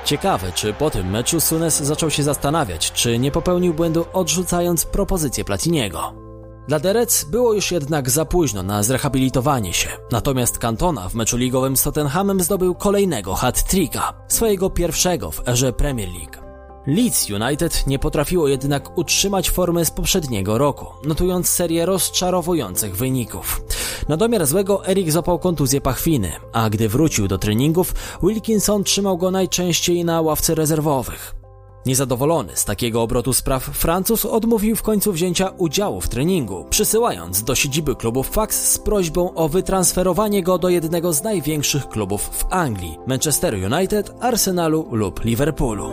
Ciekawe, 0.05 0.51
czy 0.51 0.73
po 0.73 0.89
tym 0.89 1.09
meczu 1.09 1.39
Sunes 1.39 1.77
zaczął 1.77 2.09
się 2.09 2.23
zastanawiać, 2.23 2.91
czy 2.91 3.19
nie 3.19 3.31
popełnił 3.31 3.73
błędu 3.73 4.05
odrzucając 4.13 4.85
propozycję 4.85 5.45
Platiniego. 5.45 6.28
Dla 6.69 6.79
Derec 6.79 7.23
było 7.23 7.53
już 7.53 7.71
jednak 7.71 8.09
za 8.09 8.25
późno 8.25 8.63
na 8.63 8.83
zrehabilitowanie 8.83 9.73
się, 9.73 9.89
natomiast 10.11 10.57
Cantona 10.57 11.09
w 11.09 11.15
meczu 11.15 11.37
ligowym 11.37 11.77
z 11.77 11.83
Tottenhamem 11.83 12.41
zdobył 12.41 12.75
kolejnego 12.75 13.35
hat-tricka, 13.35 14.13
swojego 14.27 14.69
pierwszego 14.69 15.31
w 15.31 15.47
erze 15.47 15.73
Premier 15.73 16.09
League. 16.09 16.49
Leeds 16.87 17.29
United 17.29 17.87
nie 17.87 17.99
potrafiło 17.99 18.47
jednak 18.47 18.97
utrzymać 18.97 19.49
formy 19.49 19.85
z 19.85 19.91
poprzedniego 19.91 20.57
roku, 20.57 20.85
notując 21.03 21.49
serię 21.49 21.85
rozczarowujących 21.85 22.95
wyników. 22.95 23.61
Na 24.09 24.17
domiar 24.17 24.45
złego 24.45 24.87
Erik 24.87 25.11
złapał 25.11 25.39
kontuzję 25.39 25.81
pachwiny, 25.81 26.31
a 26.53 26.69
gdy 26.69 26.89
wrócił 26.89 27.27
do 27.27 27.37
treningów, 27.37 27.93
Wilkinson 28.23 28.83
trzymał 28.83 29.17
go 29.17 29.31
najczęściej 29.31 30.05
na 30.05 30.21
ławce 30.21 30.55
rezerwowych. 30.55 31.38
Niezadowolony 31.85 32.55
z 32.55 32.65
takiego 32.65 33.01
obrotu 33.01 33.33
spraw, 33.33 33.63
Francuz 33.63 34.25
odmówił 34.25 34.75
w 34.75 34.81
końcu 34.81 35.11
wzięcia 35.11 35.49
udziału 35.57 36.01
w 36.01 36.09
treningu, 36.09 36.65
przysyłając 36.69 37.43
do 37.43 37.55
siedziby 37.55 37.95
klubu 37.95 38.23
fax 38.23 38.71
z 38.71 38.77
prośbą 38.77 39.33
o 39.33 39.49
wytransferowanie 39.49 40.43
go 40.43 40.57
do 40.57 40.69
jednego 40.69 41.13
z 41.13 41.23
największych 41.23 41.87
klubów 41.87 42.21
w 42.21 42.45
Anglii 42.49 42.97
Manchester 43.07 43.73
United, 43.73 44.11
Arsenalu 44.19 44.87
lub 44.91 45.25
Liverpoolu. 45.25 45.89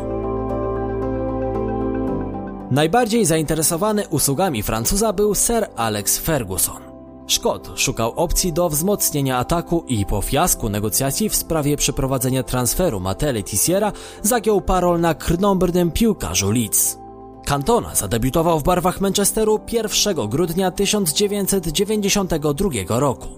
Najbardziej 2.71 3.27
zainteresowany 3.27 4.09
usługami 4.09 4.63
Francuza 4.63 5.13
był 5.13 5.35
Sir 5.35 5.67
Alex 5.77 6.19
Ferguson. 6.19 6.96
Szkot 7.27 7.71
szukał 7.75 8.13
opcji 8.17 8.53
do 8.53 8.69
wzmocnienia 8.69 9.39
ataku 9.39 9.85
i 9.89 10.07
po 10.07 10.23
fiasku 10.23 10.69
negocjacji 10.69 11.29
w 11.29 11.37
sprawie 11.37 11.77
przeprowadzenia 11.77 12.43
transferu 12.43 13.01
Matele 13.01 13.43
Tissiera 13.43 13.93
zagiął 14.23 14.61
parol 14.61 15.01
na 15.01 15.15
krnąbrnym 15.15 15.91
piłkarzu 15.91 16.51
Leeds. 16.51 16.99
Cantona 17.47 17.95
zadebiutował 17.95 18.61
w 18.61 18.63
barwach 18.63 19.01
Manchesteru 19.01 19.61
1 19.73 20.29
grudnia 20.29 20.71
1992 20.71 22.71
roku. 22.89 23.29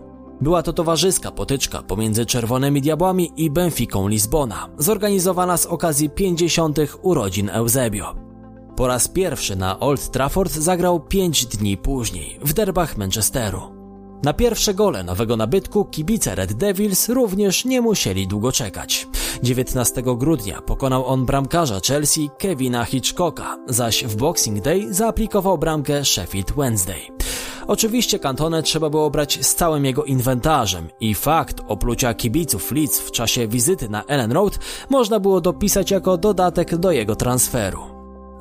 Była 0.41 0.63
to 0.63 0.73
towarzyska 0.73 1.31
potyczka 1.31 1.83
pomiędzy 1.83 2.27
Czerwonymi 2.27 2.83
Diabłami 2.83 3.33
i 3.37 3.51
Benficą 3.51 4.09
Lizbona, 4.09 4.69
zorganizowana 4.79 5.57
z 5.57 5.67
okazji 5.67 6.11
50. 6.11 6.79
urodzin 7.03 7.51
Eusebio. 7.51 8.15
Po 8.77 8.87
raz 8.87 9.09
pierwszy 9.09 9.57
na 9.57 9.81
Old 9.81 10.11
Trafford 10.11 10.53
zagrał 10.53 11.01
5 11.01 11.47
dni 11.47 11.77
później, 11.77 12.39
w 12.43 12.53
derbach 12.53 12.97
Manchesteru. 12.97 13.78
Na 14.23 14.33
pierwsze 14.33 14.75
gole 14.75 15.03
nowego 15.03 15.37
nabytku 15.37 15.85
kibice 15.85 16.35
Red 16.35 16.53
Devils 16.53 17.09
również 17.09 17.65
nie 17.65 17.81
musieli 17.81 18.27
długo 18.27 18.53
czekać. 18.53 19.07
19 19.43 20.03
grudnia 20.03 20.63
pokonał 20.63 21.07
on 21.07 21.27
bramkarza 21.27 21.81
Chelsea 21.87 22.31
Kevina 22.39 22.85
Hitchcocka, 22.85 23.59
zaś 23.69 24.05
w 24.05 24.17
Boxing 24.17 24.61
Day 24.61 24.95
zaaplikował 24.95 25.59
bramkę 25.59 26.05
Sheffield 26.05 26.53
Wednesday. 26.53 27.01
Oczywiście 27.67 28.19
kantonę 28.19 28.63
trzeba 28.63 28.91
było 28.91 29.11
brać 29.11 29.47
z 29.47 29.55
całym 29.55 29.85
jego 29.85 30.05
inwentarzem 30.05 30.89
i 31.01 31.15
fakt 31.15 31.61
oplucia 31.69 32.15
kibiców 32.15 32.73
Leeds 32.73 33.01
w 33.01 33.11
czasie 33.11 33.49
wizyty 33.49 33.89
na 33.89 34.05
Ellen 34.05 34.33
Road 34.33 34.59
można 34.91 35.21
było 35.21 35.41
dopisać 35.41 35.91
jako 35.91 36.17
dodatek 36.17 36.77
do 36.77 36.93
jego 36.93 37.17
transferu. 37.17 37.81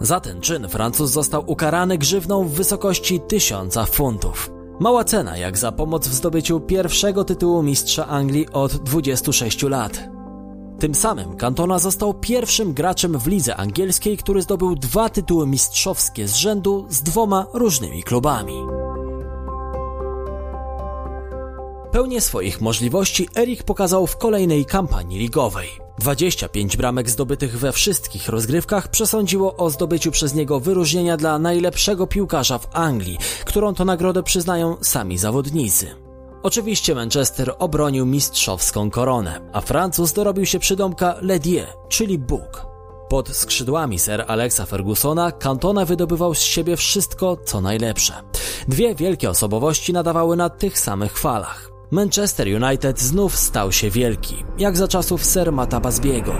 Za 0.01 0.19
ten 0.19 0.41
czyn 0.41 0.69
Francuz 0.69 1.11
został 1.11 1.43
ukarany 1.47 1.97
grzywną 1.97 2.43
w 2.43 2.51
wysokości 2.51 3.19
1000 3.19 3.77
funtów. 3.91 4.56
Mała 4.79 5.03
cena 5.03 5.37
jak 5.37 5.57
za 5.57 5.71
pomoc 5.71 6.07
w 6.07 6.13
zdobyciu 6.13 6.59
pierwszego 6.59 7.23
tytułu 7.23 7.63
mistrza 7.63 8.07
Anglii 8.07 8.47
od 8.53 8.75
26 8.75 9.63
lat. 9.63 10.09
Tym 10.79 10.95
samym 10.95 11.37
Cantona 11.37 11.79
został 11.79 12.13
pierwszym 12.13 12.73
graczem 12.73 13.19
w 13.19 13.27
lidze 13.27 13.55
angielskiej, 13.55 14.17
który 14.17 14.41
zdobył 14.41 14.75
dwa 14.75 15.09
tytuły 15.09 15.47
mistrzowskie 15.47 16.27
z 16.27 16.35
rzędu 16.35 16.85
z 16.89 17.01
dwoma 17.01 17.45
różnymi 17.53 18.03
klubami. 18.03 18.53
Pełnię 21.91 22.21
swoich 22.21 22.61
możliwości 22.61 23.29
Erik 23.35 23.63
pokazał 23.63 24.07
w 24.07 24.17
kolejnej 24.17 24.65
kampanii 24.65 25.19
ligowej. 25.19 25.86
25 25.99 26.77
bramek 26.77 27.09
zdobytych 27.09 27.59
we 27.59 27.71
wszystkich 27.71 28.29
rozgrywkach 28.29 28.87
przesądziło 28.87 29.55
o 29.55 29.69
zdobyciu 29.69 30.11
przez 30.11 30.33
niego 30.33 30.59
wyróżnienia 30.59 31.17
dla 31.17 31.39
najlepszego 31.39 32.07
piłkarza 32.07 32.57
w 32.57 32.67
Anglii, 32.73 33.17
którą 33.45 33.73
to 33.73 33.85
nagrodę 33.85 34.23
przyznają 34.23 34.77
sami 34.81 35.17
zawodnicy. 35.17 35.95
Oczywiście 36.43 36.95
Manchester 36.95 37.55
obronił 37.59 38.05
mistrzowską 38.05 38.89
koronę, 38.89 39.49
a 39.53 39.61
Francuz 39.61 40.13
dorobił 40.13 40.45
się 40.45 40.59
przydomka 40.59 41.15
Ledier, 41.21 41.67
czyli 41.89 42.19
Bóg. 42.19 42.65
Pod 43.09 43.29
skrzydłami 43.29 43.99
Sir 43.99 44.25
Alexa 44.27 44.65
Fergusona 44.65 45.31
Cantona 45.31 45.85
wydobywał 45.85 46.35
z 46.35 46.41
siebie 46.41 46.77
wszystko, 46.77 47.37
co 47.45 47.61
najlepsze. 47.61 48.13
Dwie 48.67 48.95
wielkie 48.95 49.29
osobowości 49.29 49.93
nadawały 49.93 50.35
na 50.35 50.49
tych 50.49 50.79
samych 50.79 51.19
falach. 51.19 51.76
Manchester 51.91 52.47
United 52.63 52.99
znów 52.99 53.35
stał 53.35 53.71
się 53.71 53.89
wielki, 53.89 54.35
jak 54.57 54.77
za 54.77 54.87
czasów 54.87 55.25
Sir 55.25 55.51
Mata 55.51 55.79
Basbiego. 55.79 56.35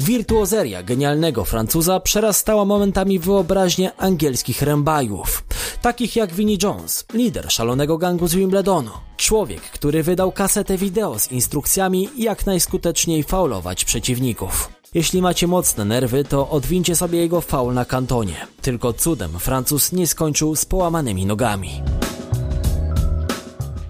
Wirtuozeria 0.00 0.82
genialnego 0.82 1.44
Francuza 1.44 2.00
przerastała 2.00 2.64
momentami 2.64 3.18
wyobraźnię 3.18 3.96
angielskich 3.96 4.62
rębajów, 4.62 5.44
takich 5.82 6.16
jak 6.16 6.32
Vinnie 6.32 6.56
Jones, 6.62 7.04
lider 7.12 7.52
szalonego 7.52 7.98
gangu 7.98 8.28
z 8.28 8.34
Wimbledonu. 8.34 8.90
Człowiek, 9.16 9.60
który 9.60 10.02
wydał 10.02 10.32
kasetę 10.32 10.76
wideo 10.76 11.18
z 11.18 11.32
instrukcjami, 11.32 12.08
jak 12.18 12.46
najskuteczniej 12.46 13.22
faulować 13.22 13.84
przeciwników. 13.84 14.83
Jeśli 14.94 15.22
macie 15.22 15.46
mocne 15.46 15.84
nerwy, 15.84 16.24
to 16.24 16.50
odwincie 16.50 16.96
sobie 16.96 17.18
jego 17.18 17.40
faul 17.40 17.74
na 17.74 17.84
kantonie. 17.84 18.46
Tylko 18.62 18.92
cudem 18.92 19.38
Francuz 19.38 19.92
nie 19.92 20.06
skończył 20.06 20.56
z 20.56 20.64
połamanymi 20.64 21.26
nogami. 21.26 21.82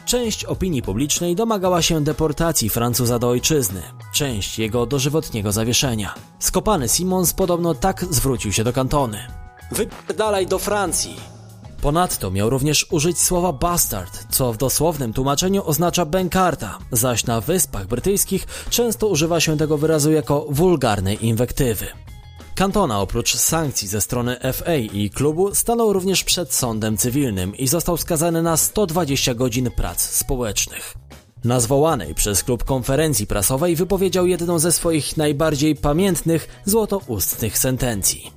Część 0.05 0.45
opinii 0.45 0.83
publicznej 0.83 1.37
domagała 1.37 1.83
się 1.83 2.05
deportacji 2.05 2.69
Francuza 2.69 3.19
do 3.19 3.29
ojczyzny, 3.29 3.83
część 4.13 4.59
jego 4.59 4.87
dożywotniego 4.87 5.53
zawieszenia. 5.53 6.15
Skopany 6.39 6.89
Simons 6.89 7.33
podobno 7.33 7.75
tak 7.75 8.05
zwrócił 8.11 8.53
się 8.53 8.65
do 8.65 8.73
kantony. 8.73 9.19
Wypierdalaj 9.73 10.47
do 10.47 10.59
Francji! 10.59 11.17
Ponadto 11.83 12.31
miał 12.31 12.51
również 12.51 12.87
użyć 12.91 13.19
słowa 13.19 13.53
bastard, 13.53 14.27
co 14.31 14.53
w 14.53 14.57
dosłownym 14.57 15.13
tłumaczeniu 15.13 15.63
oznacza 15.67 16.05
bękarta, 16.05 16.79
zaś 16.93 17.27
na 17.27 17.41
Wyspach 17.41 17.87
Brytyjskich 17.87 18.47
często 18.71 19.09
używa 19.09 19.41
się 19.41 19.57
tego 19.57 19.79
wyrazu 19.79 20.13
jako 20.13 20.47
wulgarnej 20.51 21.27
inwektywy. 21.27 21.87
Cantona 22.61 23.01
oprócz 23.01 23.37
sankcji 23.37 23.89
ze 23.89 24.01
strony 24.01 24.37
FA 24.53 24.75
i 24.75 25.11
klubu 25.11 25.55
stanął 25.55 25.93
również 25.93 26.25
przed 26.25 26.55
sądem 26.55 26.97
cywilnym 26.97 27.57
i 27.57 27.69
został 27.69 27.97
skazany 27.97 28.43
na 28.43 28.57
120 28.57 29.35
godzin 29.35 29.71
prac 29.71 30.01
społecznych. 30.01 30.95
Na 31.45 31.61
zwołanej 31.61 32.15
przez 32.15 32.45
klub 32.45 32.65
konferencji 32.65 33.27
prasowej 33.27 33.77
wypowiedział 33.77 34.27
jedną 34.27 34.59
ze 34.59 34.73
swoich 34.73 35.17
najbardziej 35.17 35.77
pamiętnych 35.77 36.63
złotoustnych 36.65 37.59
sentencji. 37.59 38.33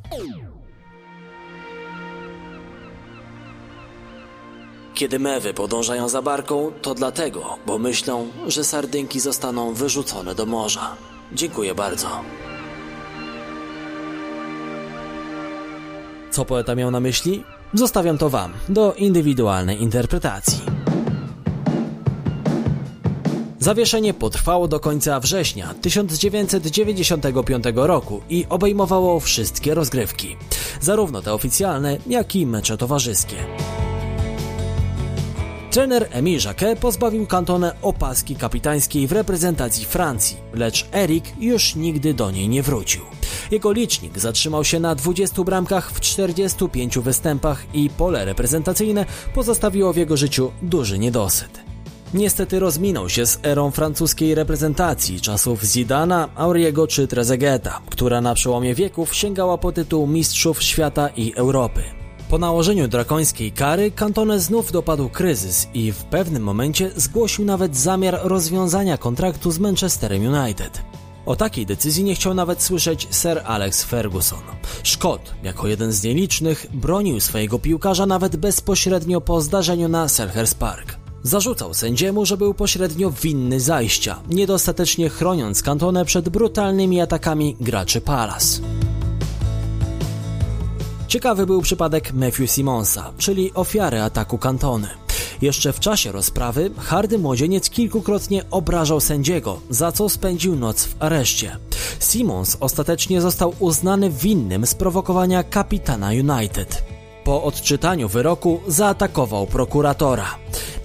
Kiedy 4.93 5.19
mewy 5.19 5.53
podążają 5.53 6.09
za 6.09 6.21
barką, 6.21 6.71
to 6.81 6.95
dlatego, 6.95 7.57
bo 7.65 7.77
myślą, 7.77 8.27
że 8.47 8.63
sardynki 8.63 9.19
zostaną 9.19 9.73
wyrzucone 9.73 10.36
do 10.36 10.45
morza. 10.45 10.95
Dziękuję 11.33 11.75
bardzo. 11.75 12.07
Co 16.34 16.46
poeta 16.46 16.76
miał 16.76 16.91
na 16.91 17.00
myśli? 17.00 17.43
Zostawiam 17.74 18.17
to 18.17 18.30
Wam 18.30 18.54
do 18.69 18.93
indywidualnej 18.93 19.82
interpretacji. 19.82 20.62
Zawieszenie 23.60 24.13
potrwało 24.13 24.67
do 24.67 24.80
końca 24.80 25.19
września 25.19 25.74
1995 25.82 27.65
roku 27.76 28.22
i 28.30 28.46
obejmowało 28.50 29.19
wszystkie 29.19 29.74
rozgrywki, 29.74 30.38
zarówno 30.82 31.22
te 31.22 31.34
oficjalne, 31.34 31.98
jak 32.08 32.36
i 32.36 32.46
mecze 32.46 32.78
towarzyskie. 32.78 33.36
Trener 35.72 36.08
Emile 36.12 36.41
Jacquet 36.46 36.80
pozbawił 36.80 37.28
Kantonę 37.28 37.76
opaski 37.82 38.36
kapitańskiej 38.36 39.08
w 39.08 39.12
reprezentacji 39.12 39.86
Francji, 39.86 40.38
lecz 40.54 40.88
Erik 40.93 41.24
już 41.39 41.76
nigdy 41.76 42.13
do 42.13 42.32
niej 42.32 42.50
nie 42.50 42.63
wrócił. 42.63 43.02
Jego 43.54 43.72
licznik 43.72 44.20
zatrzymał 44.20 44.63
się 44.63 44.80
na 44.80 44.96
20 44.96 45.44
bramkach 45.44 45.92
w 45.92 46.00
45 46.00 47.00
występach 47.00 47.76
i 47.76 47.89
pole 47.89 48.26
reprezentacyjne 48.26 49.06
pozostawiło 49.36 49.94
w 49.94 49.98
jego 49.98 50.18
życiu 50.18 50.52
duży 50.62 51.00
niedosyt. 51.00 51.60
Niestety 52.13 52.60
rozminął 52.60 53.10
się 53.10 53.26
z 53.26 53.39
erą 53.44 53.72
francuskiej 53.72 54.36
reprezentacji 54.36 55.22
czasów 55.22 55.63
Zidana, 55.63 56.30
Auriego 56.36 56.88
czy 56.88 57.08
Trezegueta, 57.08 57.82
która 57.89 58.22
na 58.22 58.34
przełomie 58.34 58.76
wieków 58.76 59.16
sięgała 59.16 59.58
po 59.58 59.72
tytuł 59.72 60.08
mistrzów 60.08 60.63
świata 60.63 61.10
i 61.10 61.34
Europy. 61.36 61.84
Po 62.30 62.38
nałożeniu 62.38 62.88
drakońskiej 62.88 63.52
kary 63.52 63.92
Cantone 63.92 64.39
znów 64.39 64.72
dopadł 64.72 65.10
kryzys 65.10 65.68
i 65.74 65.92
w 65.92 66.04
pewnym 66.04 66.44
momencie 66.44 66.92
zgłosił 66.96 67.46
nawet 67.46 67.78
zamiar 67.78 68.20
rozwiązania 68.24 68.98
kontraktu 68.98 69.52
z 69.52 69.60
Manchesterem 69.60 70.34
United. 70.34 70.82
O 71.25 71.36
takiej 71.36 71.65
decyzji 71.65 72.03
nie 72.03 72.15
chciał 72.15 72.33
nawet 72.33 72.63
słyszeć 72.63 73.07
Sir 73.12 73.41
Alex 73.45 73.83
Ferguson. 73.83 74.39
Szkot, 74.83 75.33
jako 75.43 75.67
jeden 75.67 75.91
z 75.91 76.03
nielicznych, 76.03 76.65
bronił 76.73 77.19
swojego 77.19 77.59
piłkarza 77.59 78.05
nawet 78.05 78.36
bezpośrednio 78.36 79.21
po 79.21 79.41
zdarzeniu 79.41 79.89
na 79.89 80.07
Selhurst 80.07 80.55
Park. 80.55 80.97
Zarzucał 81.23 81.73
sędziemu, 81.73 82.25
że 82.25 82.38
był 82.38 82.53
pośrednio 82.53 83.12
winny 83.12 83.59
zajścia, 83.59 84.19
niedostatecznie 84.29 85.09
chroniąc 85.09 85.63
kantonę 85.63 86.05
przed 86.05 86.29
brutalnymi 86.29 87.01
atakami 87.01 87.55
graczy 87.62 88.01
Palace. 88.01 88.62
Ciekawy 91.07 91.45
był 91.45 91.62
przypadek 91.62 92.13
Matthew 92.13 92.51
Simonsa, 92.51 93.13
czyli 93.17 93.53
ofiary 93.53 94.01
ataku 94.01 94.38
kantony. 94.38 95.03
Jeszcze 95.43 95.73
w 95.73 95.79
czasie 95.79 96.12
rozprawy 96.12 96.71
hardy 96.77 97.17
młodzieniec 97.19 97.69
kilkukrotnie 97.69 98.43
obrażał 98.51 98.99
sędziego, 98.99 99.60
za 99.69 99.91
co 99.91 100.10
spędził 100.10 100.56
noc 100.56 100.86
w 100.86 100.95
areszcie. 100.99 101.58
Simons 101.99 102.58
ostatecznie 102.60 103.21
został 103.21 103.53
uznany 103.60 104.10
winnym 104.10 104.65
sprowokowania 104.65 105.43
kapitana 105.43 106.10
United. 106.10 106.84
Po 107.23 107.43
odczytaniu 107.43 108.10
wyroku 108.10 108.60
zaatakował 108.67 109.47
prokuratora. 109.47 110.36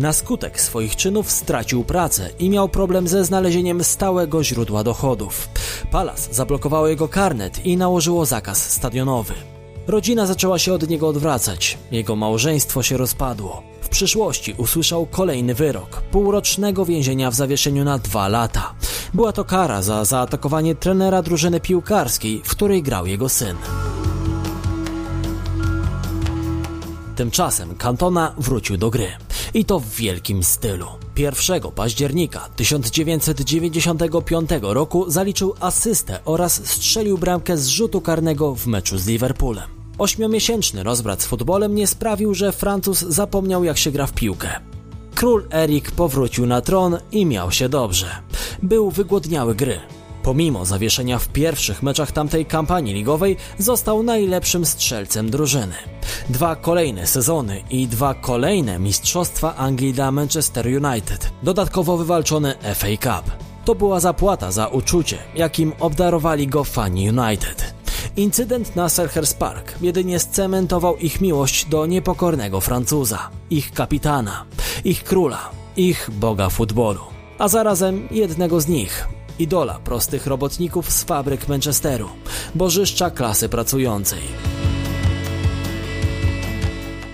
Na 0.01 0.13
skutek 0.13 0.61
swoich 0.61 0.97
czynów 0.97 1.31
stracił 1.31 1.85
pracę 1.85 2.31
i 2.39 2.51
miał 2.51 2.69
problem 2.69 3.09
ze 3.09 3.25
znalezieniem 3.25 3.85
stałego 3.85 4.45
źródła 4.45 4.85
dochodów. 4.85 5.49
Palas 5.91 6.29
zablokowało 6.33 6.89
jego 6.89 7.09
karnet 7.09 7.67
i 7.67 7.77
nałożyło 7.77 8.27
zakaz 8.27 8.71
stadionowy. 8.71 9.35
Rodzina 9.89 10.27
zaczęła 10.27 10.59
się 10.59 10.73
od 10.73 10.89
niego 10.89 11.09
odwracać, 11.09 11.79
jego 11.91 12.17
małżeństwo 12.17 12.83
się 12.83 12.97
rozpadło. 12.97 13.63
W 13.81 13.89
przyszłości 13.89 14.55
usłyszał 14.59 15.07
kolejny 15.07 15.55
wyrok 15.55 16.03
półrocznego 16.11 16.85
więzienia 16.85 17.31
w 17.31 17.35
zawieszeniu 17.35 17.85
na 17.85 17.99
dwa 17.99 18.29
lata. 18.29 18.75
Była 19.15 19.33
to 19.33 19.45
kara 19.45 19.83
za 19.83 20.05
zaatakowanie 20.05 20.75
trenera 20.75 21.23
drużyny 21.23 21.61
piłkarskiej, 21.61 22.43
w 22.45 22.51
której 22.51 22.83
grał 22.83 23.07
jego 23.07 23.29
syn. 23.29 23.57
Tymczasem 27.17 27.75
Cantona 27.75 28.35
wrócił 28.39 28.77
do 28.77 28.91
gry. 28.91 29.09
I 29.55 29.65
to 29.65 29.81
w 29.81 29.89
wielkim 29.89 30.43
stylu. 30.43 30.87
1 31.17 31.61
października 31.75 32.49
1995 32.57 34.51
roku 34.63 35.11
zaliczył 35.11 35.55
asystę 35.61 36.19
oraz 36.25 36.67
strzelił 36.67 37.19
bramkę 37.19 37.57
z 37.57 37.67
rzutu 37.67 38.01
karnego 38.01 38.55
w 38.55 38.67
meczu 38.67 38.99
z 38.99 39.07
Liverpoolem. 39.07 39.78
Ośmiomiesięczny 39.99 40.83
rozbrat 40.83 41.23
z 41.23 41.27
futbolem 41.27 41.75
nie 41.75 41.87
sprawił, 41.87 42.35
że 42.35 42.53
Francuz 42.53 43.01
zapomniał 43.01 43.65
jak 43.65 43.79
się 43.79 43.91
gra 43.91 44.07
w 44.07 44.13
piłkę. 44.13 44.49
Król 45.15 45.45
Erik 45.53 45.91
powrócił 45.91 46.47
na 46.47 46.61
tron 46.61 46.99
i 47.13 47.27
miał 47.27 47.53
się 47.53 47.69
dobrze. 47.69 48.07
Był 48.63 48.91
wygłodniały 48.91 49.55
gry. 49.55 49.81
Pomimo 50.23 50.65
zawieszenia 50.65 51.19
w 51.19 51.29
pierwszych 51.29 51.83
meczach 51.83 52.13
tamtej 52.13 52.47
kampanii 52.47 52.95
ligowej, 52.95 53.37
został 53.59 54.03
najlepszym 54.03 54.67
strzelcem 54.67 55.31
drużyny. 55.31 55.75
Dwa 56.29 56.57
kolejne 56.57 57.07
sezony 57.07 57.63
i 57.71 57.87
dwa 57.87 58.15
kolejne 58.15 58.79
mistrzostwa 58.79 59.57
Anglii 59.57 59.93
dla 59.93 60.11
Manchester 60.11 60.67
United, 60.67 61.31
dodatkowo 61.43 61.97
wywalczone 61.97 62.55
FA 62.75 62.89
Cup. 62.89 63.33
To 63.65 63.75
była 63.75 64.01
zapłata 64.01 64.53
za 64.53 64.67
uczucie, 64.67 65.19
jakim 65.35 65.73
obdarowali 65.81 66.47
go 66.47 66.65
fani 66.65 67.11
United. 67.11 67.78
Incydent 68.19 68.77
na 68.77 68.89
Selhurst 68.89 69.39
Park 69.39 69.75
jedynie 69.81 70.19
scementował 70.19 70.97
ich 70.97 71.21
miłość 71.21 71.65
do 71.65 71.87
niepokornego 71.87 72.61
Francuza, 72.61 73.31
ich 73.51 73.73
kapitana, 73.73 74.45
ich 74.85 75.05
króla, 75.05 75.51
ich 75.77 76.11
boga 76.11 76.51
futbolu, 76.51 77.01
a 77.39 77.49
zarazem 77.49 78.09
jednego 78.11 78.61
z 78.61 78.69
nich, 78.69 79.09
idola 79.39 79.79
prostych 79.85 80.27
robotników 80.27 80.93
z 80.93 81.05
fabryk 81.05 81.49
Manchesteru, 81.49 82.09
bożyszcza 82.55 83.11
klasy 83.11 83.49
pracującej. 83.49 84.23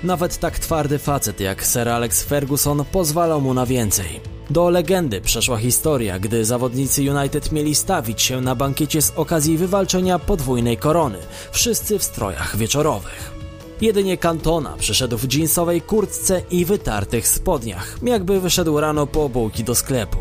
Nawet 0.05 0.39
tak 0.39 0.59
twardy 0.59 0.99
facet 0.99 1.41
jak 1.41 1.67
Sir 1.67 1.89
Alex 1.89 2.23
Ferguson 2.23 2.85
pozwalał 2.93 3.41
mu 3.41 3.55
na 3.55 3.67
więcej. 3.67 4.34
Do 4.51 4.71
legendy 4.71 5.21
przeszła 5.21 5.59
historia, 5.59 6.19
gdy 6.19 6.45
zawodnicy 6.45 7.11
United 7.11 7.53
mieli 7.53 7.75
stawić 7.75 8.23
się 8.23 8.41
na 8.41 8.55
bankiecie 8.55 9.03
z 9.03 9.13
okazji 9.17 9.59
wywalczenia 9.59 10.19
podwójnej 10.19 10.77
korony, 10.77 11.19
wszyscy 11.53 11.99
w 11.99 12.05
strojach 12.05 12.57
wieczorowych. 12.57 13.33
Jedynie 13.81 14.19
Cantona 14.19 14.77
przyszedł 14.79 15.19
w 15.19 15.35
jeansowej 15.35 15.83
kurtce 15.83 16.43
i 16.51 16.65
wytartych 16.65 17.29
spodniach, 17.29 17.99
jakby 18.03 18.41
wyszedł 18.41 18.81
rano 18.81 19.07
po 19.07 19.29
bułki 19.29 19.65
do 19.65 19.75
sklepu. 19.75 20.19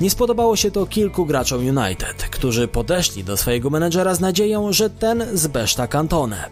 Nie 0.00 0.10
spodobało 0.10 0.56
się 0.56 0.70
to 0.70 0.86
kilku 0.86 1.26
graczom 1.26 1.58
United, 1.58 2.22
którzy 2.30 2.68
podeszli 2.68 3.24
do 3.24 3.36
swojego 3.36 3.70
menedżera 3.70 4.14
z 4.14 4.20
nadzieją, 4.20 4.72
że 4.72 4.90
ten 4.90 5.24
zbeszta 5.32 5.86
Cantonę. 5.86 6.50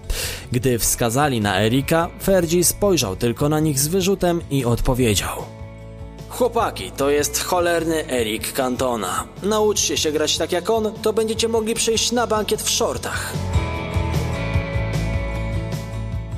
Gdy 0.53 0.78
wskazali 0.78 1.40
na 1.40 1.61
Erika, 1.61 2.11
Fergie 2.22 2.64
spojrzał 2.64 3.16
tylko 3.16 3.49
na 3.49 3.61
nich 3.61 3.80
z 3.80 3.88
wyrzutem 3.88 4.40
i 4.51 4.64
odpowiedział– 4.64 5.45
Chłopaki, 6.39 6.91
to 6.91 7.11
jest 7.11 7.39
cholerny 7.39 8.11
Erik 8.11 8.53
Cantona. 8.53 9.26
Nauczcie 9.43 9.97
się 9.97 10.12
grać 10.12 10.39
tak 10.39 10.53
jak 10.53 10.70
on, 10.70 10.93
to 11.03 11.12
będziecie 11.12 11.49
mogli 11.49 11.74
przyjść 11.74 12.12
na 12.12 12.26
bankiet 12.26 12.62
w 12.62 12.70
shortach. 12.70 13.32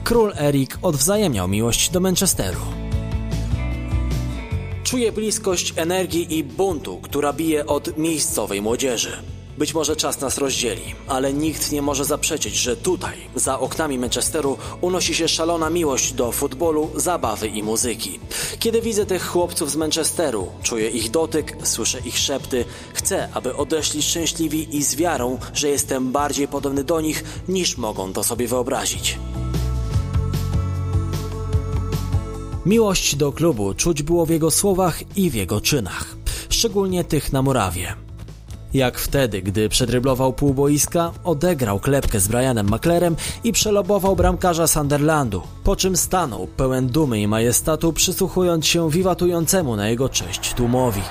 król 0.04 0.32
Erik 0.38 0.78
odwzajemniał 0.82 1.48
miłość 1.48 1.90
do 1.90 2.00
Manchesteru. 2.00 2.60
Czuję 4.84 5.12
bliskość 5.12 5.72
energii 5.76 6.38
i 6.38 6.44
buntu, 6.44 7.00
która 7.02 7.32
bije 7.32 7.66
od 7.66 7.98
miejscowej 7.98 8.62
młodzieży. 8.62 9.22
Być 9.60 9.74
może 9.74 9.96
czas 9.96 10.20
nas 10.20 10.38
rozdzieli, 10.38 10.94
ale 11.06 11.32
nikt 11.32 11.72
nie 11.72 11.82
może 11.82 12.04
zaprzeczyć, 12.04 12.54
że 12.54 12.76
tutaj, 12.76 13.18
za 13.34 13.60
oknami 13.60 13.98
Manchesteru, 13.98 14.58
unosi 14.80 15.14
się 15.14 15.28
szalona 15.28 15.70
miłość 15.70 16.12
do 16.12 16.32
futbolu, 16.32 16.90
zabawy 16.94 17.48
i 17.48 17.62
muzyki. 17.62 18.20
Kiedy 18.58 18.80
widzę 18.82 19.06
tych 19.06 19.26
chłopców 19.26 19.70
z 19.70 19.76
Manchesteru, 19.76 20.48
czuję 20.62 20.88
ich 20.88 21.10
dotyk, 21.10 21.56
słyszę 21.62 22.00
ich 22.04 22.18
szepty, 22.18 22.64
chcę, 22.92 23.28
aby 23.34 23.56
odeszli 23.56 24.02
szczęśliwi 24.02 24.76
i 24.76 24.82
z 24.82 24.94
wiarą, 24.94 25.38
że 25.54 25.68
jestem 25.68 26.12
bardziej 26.12 26.48
podobny 26.48 26.84
do 26.84 27.00
nich, 27.00 27.24
niż 27.48 27.76
mogą 27.76 28.12
to 28.12 28.24
sobie 28.24 28.48
wyobrazić. 28.48 29.18
Miłość 32.66 33.16
do 33.16 33.32
klubu 33.32 33.74
czuć 33.74 34.02
było 34.02 34.26
w 34.26 34.30
jego 34.30 34.50
słowach 34.50 35.16
i 35.16 35.30
w 35.30 35.34
jego 35.34 35.60
czynach, 35.60 36.16
szczególnie 36.48 37.04
tych 37.04 37.32
na 37.32 37.42
murawie. 37.42 38.09
Jak 38.74 38.98
wtedy, 38.98 39.42
gdy 39.42 39.68
przedryblował 39.68 40.32
pół 40.32 40.54
boiska, 40.54 41.12
odegrał 41.24 41.80
klepkę 41.80 42.20
z 42.20 42.28
Brianem 42.28 42.68
Maklerem 42.68 43.16
i 43.44 43.52
przelobował 43.52 44.16
bramkarza 44.16 44.66
Sunderlandu, 44.66 45.42
po 45.64 45.76
czym 45.76 45.96
stanął 45.96 46.46
pełen 46.46 46.86
dumy 46.86 47.20
i 47.20 47.28
majestatu, 47.28 47.92
przysłuchując 47.92 48.66
się 48.66 48.90
wiwatującemu 48.90 49.76
na 49.76 49.88
jego 49.88 50.08
cześć 50.08 50.54
tłumowi. 50.54 51.02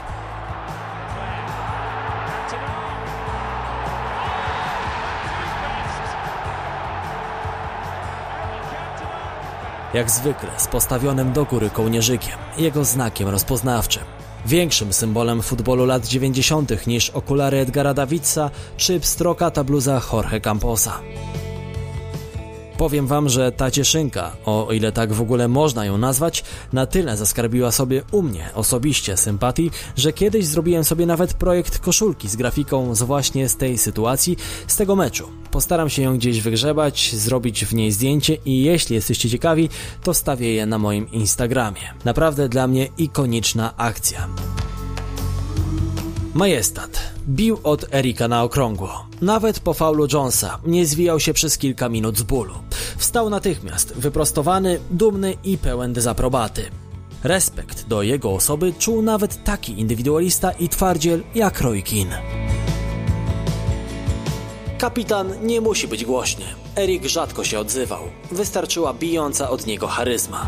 Jak 9.93 10.11
zwykle 10.11 10.49
z 10.57 10.67
postawionym 10.67 11.33
do 11.33 11.45
góry 11.45 11.69
kołnierzykiem, 11.69 12.37
jego 12.57 12.85
znakiem 12.85 13.29
rozpoznawczym. 13.29 14.18
Większym 14.45 14.93
symbolem 14.93 15.41
futbolu 15.41 15.85
lat 15.85 16.07
90. 16.07 16.87
niż 16.87 17.09
okulary 17.09 17.57
Edgara 17.57 17.93
Davidsa 17.93 18.51
czy 18.77 18.99
pstrokata 18.99 19.63
bluza 19.63 20.01
Jorge 20.13 20.39
Camposa. 20.39 20.99
Powiem 22.79 23.07
wam, 23.07 23.29
że 23.29 23.51
ta 23.51 23.71
cieszynka, 23.71 24.31
o 24.45 24.67
ile 24.71 24.91
tak 24.91 25.13
w 25.13 25.21
ogóle 25.21 25.47
można 25.47 25.85
ją 25.85 25.97
nazwać, 25.97 26.43
na 26.73 26.85
tyle 26.85 27.17
zaskarbiła 27.17 27.71
sobie 27.71 28.01
u 28.11 28.21
mnie 28.21 28.49
osobiście 28.53 29.17
sympatii, 29.17 29.71
że 29.95 30.13
kiedyś 30.13 30.45
zrobiłem 30.45 30.83
sobie 30.83 31.05
nawet 31.05 31.33
projekt 31.33 31.79
koszulki 31.79 32.29
z 32.29 32.35
grafiką 32.35 32.95
z 32.95 33.03
właśnie 33.03 33.49
z 33.49 33.55
tej 33.57 33.77
sytuacji, 33.77 34.37
z 34.67 34.75
tego 34.75 34.95
meczu. 34.95 35.29
Postaram 35.51 35.89
się 35.89 36.01
ją 36.01 36.17
gdzieś 36.17 36.41
wygrzebać, 36.41 37.15
zrobić 37.15 37.65
w 37.65 37.73
niej 37.73 37.91
zdjęcie 37.91 38.37
i 38.45 38.63
jeśli 38.63 38.95
jesteście 38.95 39.29
ciekawi, 39.29 39.69
to 40.03 40.13
stawię 40.13 40.53
je 40.53 40.65
na 40.65 40.77
moim 40.77 41.11
Instagramie. 41.11 41.93
Naprawdę 42.05 42.49
dla 42.49 42.67
mnie 42.67 42.87
ikoniczna 42.97 43.77
akcja. 43.77 44.27
Majestat. 46.33 46.99
Bił 47.27 47.59
od 47.63 47.93
Erika 47.93 48.27
na 48.27 48.43
okrągło. 48.43 49.05
Nawet 49.21 49.59
po 49.59 49.73
faulu 49.73 50.07
Jonesa 50.13 50.59
nie 50.65 50.85
zwijał 50.85 51.19
się 51.19 51.33
przez 51.33 51.57
kilka 51.57 51.89
minut 51.89 52.17
z 52.17 52.23
bólu. 52.23 52.53
Wstał 52.97 53.29
natychmiast, 53.29 53.93
wyprostowany, 53.93 54.79
dumny 54.91 55.37
i 55.43 55.57
pełen 55.57 55.93
dezaprobaty. 55.93 56.65
Respekt 57.23 57.87
do 57.87 58.01
jego 58.01 58.31
osoby 58.31 58.73
czuł 58.79 59.01
nawet 59.01 59.43
taki 59.43 59.79
indywidualista 59.79 60.51
i 60.51 60.69
twardziel 60.69 61.23
jak 61.35 61.61
Roy 61.61 61.81
Keane. 61.81 62.21
Kapitan 64.77 65.33
nie 65.43 65.61
musi 65.61 65.87
być 65.87 66.05
głośny. 66.05 66.45
Erik 66.75 67.05
rzadko 67.05 67.43
się 67.43 67.59
odzywał. 67.59 68.03
Wystarczyła 68.31 68.93
bijąca 68.93 69.49
od 69.49 69.65
niego 69.65 69.87
charyzma. 69.87 70.47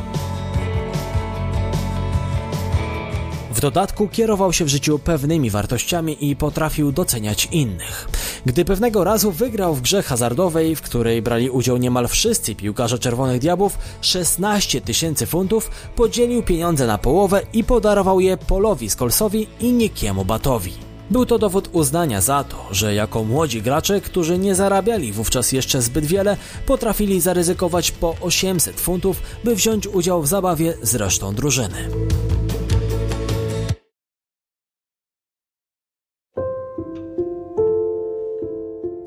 W 3.54 3.60
dodatku 3.60 4.08
kierował 4.08 4.54
się 4.54 4.66
w 4.66 4.68
życiu 4.68 5.00
pewnymi 5.00 5.50
wartościami 5.50 6.30
i 6.30 6.36
potrafił 6.36 6.92
doceniać 6.92 7.48
innych. 7.52 8.10
Gdy 8.46 8.66
pewnego 8.66 9.04
razu 9.04 9.32
wygrał 9.32 9.76
w 9.76 9.82
grze 9.82 10.04
hazardowej, 10.04 10.76
w 10.76 10.82
której 10.82 11.22
brali 11.22 11.50
udział 11.50 11.78
niemal 11.78 12.08
wszyscy 12.08 12.56
piłkarze 12.56 13.00
Czerwonych 13.00 13.40
Diabłów, 13.40 13.78
16 14.02 14.82
tysięcy 14.82 15.26
funtów, 15.26 15.72
podzielił 15.96 16.44
pieniądze 16.44 16.88
na 16.88 16.98
połowę 16.98 17.42
i 17.54 17.64
podarował 17.64 18.20
je 18.20 18.38
Polowi 18.38 18.90
Skolsowi 18.90 19.48
i 19.60 19.74
Nikiemu 19.74 20.26
Batowi. 20.26 20.74
Był 21.10 21.26
to 21.26 21.40
dowód 21.40 21.70
uznania 21.72 22.22
za 22.22 22.44
to, 22.44 22.58
że 22.72 22.94
jako 22.94 23.24
młodzi 23.24 23.62
gracze, 23.62 24.02
którzy 24.02 24.38
nie 24.38 24.56
zarabiali 24.56 25.12
wówczas 25.12 25.52
jeszcze 25.52 25.82
zbyt 25.82 26.06
wiele, 26.06 26.38
potrafili 26.66 27.22
zaryzykować 27.22 27.92
po 27.92 28.16
800 28.22 28.80
funtów, 28.80 29.22
by 29.44 29.56
wziąć 29.56 29.88
udział 29.88 30.22
w 30.22 30.28
zabawie 30.28 30.74
z 30.82 30.96
resztą 30.96 31.36
drużyny. 31.36 31.90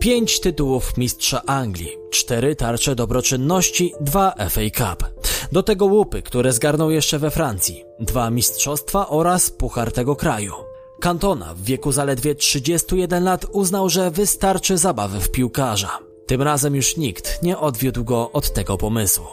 Pięć 0.04 0.40
tytułów 0.40 0.96
mistrza 0.96 1.42
Anglii, 1.46 1.96
cztery 2.10 2.56
tarcze 2.56 2.94
dobroczynności, 2.94 3.92
dwa 4.00 4.34
FA 4.50 4.60
Cup. 4.76 5.04
Do 5.52 5.62
tego 5.62 5.84
łupy, 5.84 6.22
które 6.22 6.52
zgarnął 6.52 6.90
jeszcze 6.90 7.18
we 7.18 7.30
Francji, 7.30 7.84
dwa 8.00 8.30
mistrzostwa 8.30 9.08
oraz 9.08 9.50
puchar 9.50 9.92
tego 9.92 10.16
kraju. 10.16 10.52
Cantona 11.00 11.54
w 11.54 11.62
wieku 11.62 11.92
zaledwie 11.92 12.34
31 12.34 13.24
lat 13.24 13.46
uznał, 13.52 13.88
że 13.88 14.10
wystarczy 14.10 14.78
zabawy 14.78 15.20
w 15.20 15.30
piłkarza. 15.30 15.98
Tym 16.26 16.42
razem 16.42 16.74
już 16.74 16.96
nikt 16.96 17.42
nie 17.42 17.58
odwiódł 17.58 18.04
go 18.04 18.32
od 18.32 18.52
tego 18.52 18.78
pomysłu. 18.78 19.26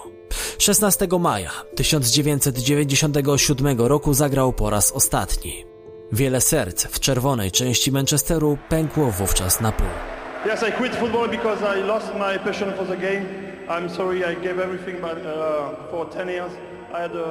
16 0.57 1.07
maja 1.19 1.51
1997 1.75 3.81
roku 3.81 4.13
zagrał 4.13 4.53
po 4.53 4.69
raz 4.69 4.91
ostatni. 4.91 5.65
Wiele 6.11 6.41
serc 6.41 6.85
w 6.85 6.99
czerwonej 6.99 7.51
części 7.51 7.91
Manchesteru 7.91 8.57
pękło 8.69 9.11
wówczas 9.11 9.61
na 9.61 9.71
pół. 9.71 10.20
Yes, 10.45 10.63
I 10.63 10.71
quit 10.71 10.95
football 10.95 11.27
because 11.27 11.61
I 11.61 11.81
lost 11.81 12.13
my 12.15 12.37
passion 12.39 12.73
for 12.73 12.85
the 12.85 12.97
game. 12.97 13.25
I'm 13.69 13.89
sorry, 13.89 14.25
I 14.25 14.35
gave 14.35 14.59
everything 14.59 15.01
but, 15.01 15.17
uh, 15.17 15.91
for 15.91 16.05
10 16.09 16.29
years. 16.29 16.51
I 16.93 17.01
had 17.01 17.15
uh, 17.15 17.25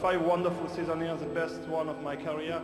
five 0.00 0.22
wonderful 0.26 0.68
seasons 0.68 1.02
here, 1.02 1.16
the 1.16 1.40
best 1.40 1.60
one 1.68 1.88
of 1.88 1.96
my 2.02 2.16
career. 2.16 2.60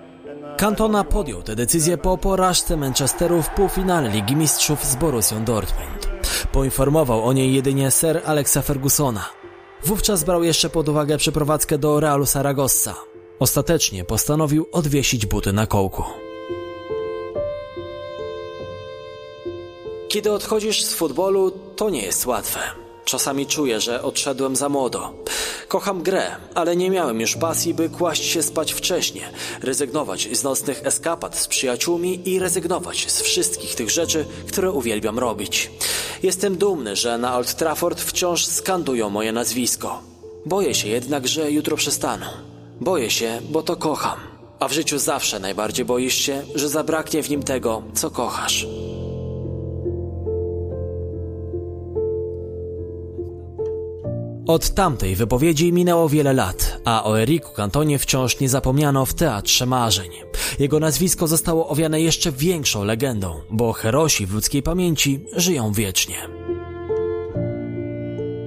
Uh, 0.79 1.05
podjął 1.11 1.43
tę 1.43 1.57
decyzję 1.57 1.99
po 1.99 2.19
porażce 2.19 2.77
Manchesteru 2.77 3.43
w 3.43 3.51
półfinale 3.51 4.09
Ligi 4.09 4.37
Mistrzów 4.37 4.85
z 4.85 4.97
Borussią 4.97 5.45
Dortmund. 5.45 6.09
Poinformował 6.53 7.25
o 7.25 7.33
niej 7.33 7.55
jedynie 7.55 7.91
Sir 7.91 8.21
Alexa 8.27 8.63
Fergusona. 8.63 9.25
Wówczas 9.85 10.25
brał 10.25 10.43
jeszcze 10.43 10.71
pod 10.71 10.89
uwagę 10.89 11.19
przeprowadzkę 11.19 11.79
do 11.79 12.01
Realu 12.01 12.27
Saragossa. 12.27 12.95
Ostatecznie 13.39 14.05
postanowił 14.05 14.67
odwiesić 14.73 15.27
buty 15.27 15.53
na 15.53 15.67
kołku. 15.67 16.05
Kiedy 20.13 20.33
odchodzisz 20.33 20.83
z 20.83 20.95
futbolu, 20.95 21.51
to 21.77 21.91
nie 21.91 22.03
jest 22.03 22.27
łatwe. 22.27 22.61
Czasami 23.05 23.47
czuję, 23.47 23.81
że 23.81 24.03
odszedłem 24.03 24.57
za 24.57 24.69
młodo. 24.69 25.13
Kocham 25.69 26.03
grę, 26.03 26.37
ale 26.55 26.77
nie 26.77 26.91
miałem 26.91 27.21
już 27.21 27.37
pasji, 27.37 27.75
by 27.75 27.89
kłaść 27.89 28.25
się 28.25 28.43
spać 28.43 28.73
wcześnie, 28.73 29.31
rezygnować 29.63 30.29
z 30.33 30.43
nocnych 30.43 30.87
eskapad 30.87 31.39
z 31.39 31.49
przyjaciółmi 31.49 32.29
i 32.29 32.39
rezygnować 32.39 33.11
z 33.11 33.23
wszystkich 33.23 33.75
tych 33.75 33.91
rzeczy, 33.91 34.25
które 34.49 34.71
uwielbiam 34.71 35.19
robić. 35.19 35.71
Jestem 36.23 36.57
dumny, 36.57 36.97
że 36.97 37.19
na 37.19 37.37
Old 37.37 37.55
Trafford 37.55 38.01
wciąż 38.01 38.47
skandują 38.47 39.11
moje 39.11 39.33
nazwisko. 39.33 40.03
Boję 40.47 40.75
się 40.75 40.89
jednak, 40.89 41.29
że 41.29 41.51
jutro 41.51 41.77
przestaną. 41.77 42.27
Boję 42.81 43.11
się, 43.11 43.41
bo 43.51 43.63
to 43.63 43.77
kocham. 43.77 44.21
A 44.59 44.69
w 44.69 44.73
życiu 44.73 44.99
zawsze 44.99 45.41
najbardziej 45.41 45.85
boisz 45.85 46.15
się, 46.15 46.43
że 46.55 46.69
zabraknie 46.69 47.23
w 47.23 47.31
nim 47.31 47.43
tego, 47.43 47.83
co 47.95 48.11
kochasz. 48.11 48.67
Od 54.47 54.75
tamtej 54.75 55.17
wypowiedzi 55.17 55.73
minęło 55.73 56.09
wiele 56.09 56.33
lat, 56.33 56.81
a 56.85 57.05
o 57.05 57.21
Eriku 57.21 57.53
Cantonie 57.55 57.99
wciąż 57.99 58.41
nie 58.41 58.49
zapomniano 58.49 59.07
w 59.07 59.15
Teatrze 59.15 59.67
Marzeń. 59.67 60.11
Jego 60.59 60.81
nazwisko 60.81 61.27
zostało 61.27 61.69
owiane 61.69 62.01
jeszcze 62.01 62.33
większą 62.33 62.85
legendą, 62.85 63.41
bo 63.51 63.73
herosi 63.73 64.27
w 64.27 64.35
ludzkiej 64.35 64.63
pamięci 64.63 65.27
żyją 65.37 65.73
wiecznie. 65.73 66.17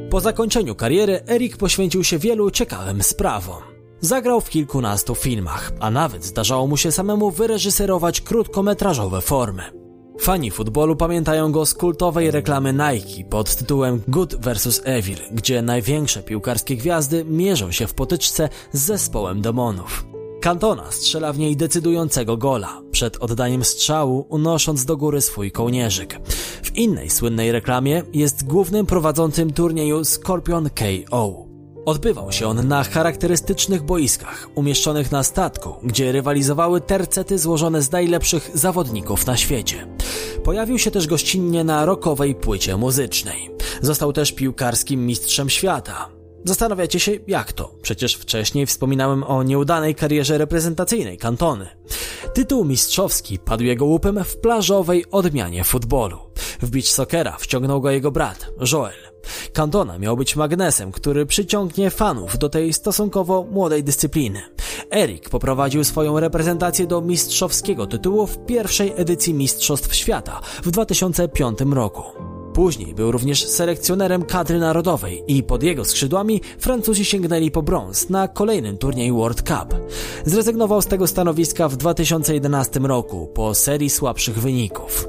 Po 0.10 0.20
zakończeniu 0.22 0.76
kariery 0.76 1.22
Erik 1.30 1.58
poświęcił 1.58 2.04
się 2.04 2.18
wielu 2.18 2.52
ciekawym 2.52 3.04
sprawom. 3.04 3.64
Zagrał 4.02 4.42
w 4.42 4.50
kilkunastu 4.50 5.16
filmach, 5.16 5.72
a 5.80 5.92
nawet 5.92 6.26
zdarzało 6.26 6.68
mu 6.68 6.78
się 6.78 6.92
samemu 6.92 7.32
wyreżyserować 7.32 8.22
krótkometrażowe 8.22 9.22
formy. 9.22 9.85
Fani 10.20 10.52
futbolu 10.52 10.96
pamiętają 10.96 11.52
go 11.52 11.66
z 11.66 11.74
kultowej 11.74 12.32
reklamy 12.32 12.74
Nike 12.74 13.30
pod 13.30 13.56
tytułem 13.56 14.02
Good 14.08 14.36
vs 14.36 14.82
Evil, 14.84 15.18
gdzie 15.32 15.62
największe 15.62 16.24
piłkarskie 16.24 16.76
gwiazdy 16.76 17.26
mierzą 17.26 17.72
się 17.72 17.88
w 17.88 17.94
potyczce 17.94 18.50
z 18.72 18.80
zespołem 18.80 19.42
demonów. 19.42 20.06
Cantona 20.42 20.92
strzela 20.92 21.34
w 21.34 21.38
niej 21.38 21.58
decydującego 21.58 22.38
gola, 22.38 22.82
przed 22.92 23.18
oddaniem 23.18 23.64
strzału 23.64 24.26
unosząc 24.30 24.86
do 24.86 24.98
góry 24.98 25.22
swój 25.22 25.52
kołnierzyk. 25.52 26.20
W 26.64 26.76
innej 26.76 27.10
słynnej 27.10 27.52
reklamie 27.52 28.04
jest 28.14 28.46
głównym 28.46 28.86
prowadzącym 28.86 29.54
turnieju 29.54 30.06
Scorpion 30.06 30.70
KO. 30.70 31.45
Odbywał 31.86 32.32
się 32.32 32.48
on 32.48 32.68
na 32.68 32.84
charakterystycznych 32.84 33.84
boiskach, 33.84 34.50
umieszczonych 34.56 35.12
na 35.12 35.24
statku, 35.24 35.74
gdzie 35.84 36.12
rywalizowały 36.12 36.82
tercety 36.82 37.38
złożone 37.38 37.82
z 37.82 37.92
najlepszych 37.92 38.52
zawodników 38.54 39.26
na 39.26 39.38
świecie. 39.38 39.88
Pojawił 40.44 40.80
się 40.80 40.92
też 40.92 41.08
gościnnie 41.08 41.64
na 41.64 41.86
rokowej 41.86 42.36
płycie 42.36 42.78
muzycznej. 42.78 43.50
Został 43.82 44.14
też 44.14 44.32
piłkarskim 44.32 45.06
mistrzem 45.06 45.50
świata. 45.50 46.10
Zastanawiacie 46.46 47.00
się, 47.00 47.12
jak 47.28 47.54
to? 47.54 47.76
Przecież 47.82 48.16
wcześniej 48.16 48.66
wspominałem 48.66 49.24
o 49.24 49.44
nieudanej 49.44 49.96
karierze 49.96 50.38
reprezentacyjnej 50.38 51.18
kantony. 51.18 51.68
Tytuł 52.34 52.66
mistrzowski 52.66 53.40
padł 53.40 53.64
jego 53.64 53.86
łupem 53.86 54.24
w 54.24 54.38
plażowej 54.38 55.06
odmianie 55.12 55.64
futbolu. 55.64 56.20
W 56.62 56.70
beach 56.70 56.86
soccera 56.86 57.38
wciągnął 57.40 57.82
go 57.82 57.92
jego 57.92 58.12
brat, 58.12 58.52
Joel. 58.72 59.15
Cantona 59.54 60.00
miał 60.00 60.18
być 60.18 60.36
magnesem, 60.36 60.92
który 60.92 61.26
przyciągnie 61.26 61.90
fanów 61.90 62.38
do 62.38 62.50
tej 62.50 62.74
stosunkowo 62.74 63.46
młodej 63.52 63.84
dyscypliny. 63.84 64.42
Erik 64.92 65.30
poprowadził 65.30 65.84
swoją 65.84 66.20
reprezentację 66.20 66.88
do 66.88 67.02
mistrzowskiego 67.02 67.88
tytułu 67.88 68.28
w 68.28 68.46
pierwszej 68.46 68.94
edycji 68.96 69.34
Mistrzostw 69.34 69.96
Świata 69.96 70.42
w 70.64 70.72
2005 70.72 71.60
roku. 71.72 72.04
Później 72.56 72.94
był 72.94 73.12
również 73.12 73.48
selekcjonerem 73.48 74.24
kadry 74.24 74.60
narodowej 74.60 75.24
i 75.28 75.44
pod 75.44 75.64
jego 75.64 75.86
skrzydłami 75.86 76.42
Francuzi 76.60 77.06
sięgnęli 77.06 77.52
po 77.52 77.64
brąz 77.64 78.10
na 78.10 78.28
kolejnym 78.28 78.78
turnieju 78.78 79.18
World 79.18 79.42
Cup. 79.42 79.76
Zrezygnował 80.26 80.82
z 80.82 80.88
tego 80.88 81.08
stanowiska 81.08 81.70
w 81.70 81.76
2011 81.76 82.80
roku 82.80 83.28
po 83.34 83.56
serii 83.56 83.90
słabszych 83.90 84.40
wyników. 84.40 85.08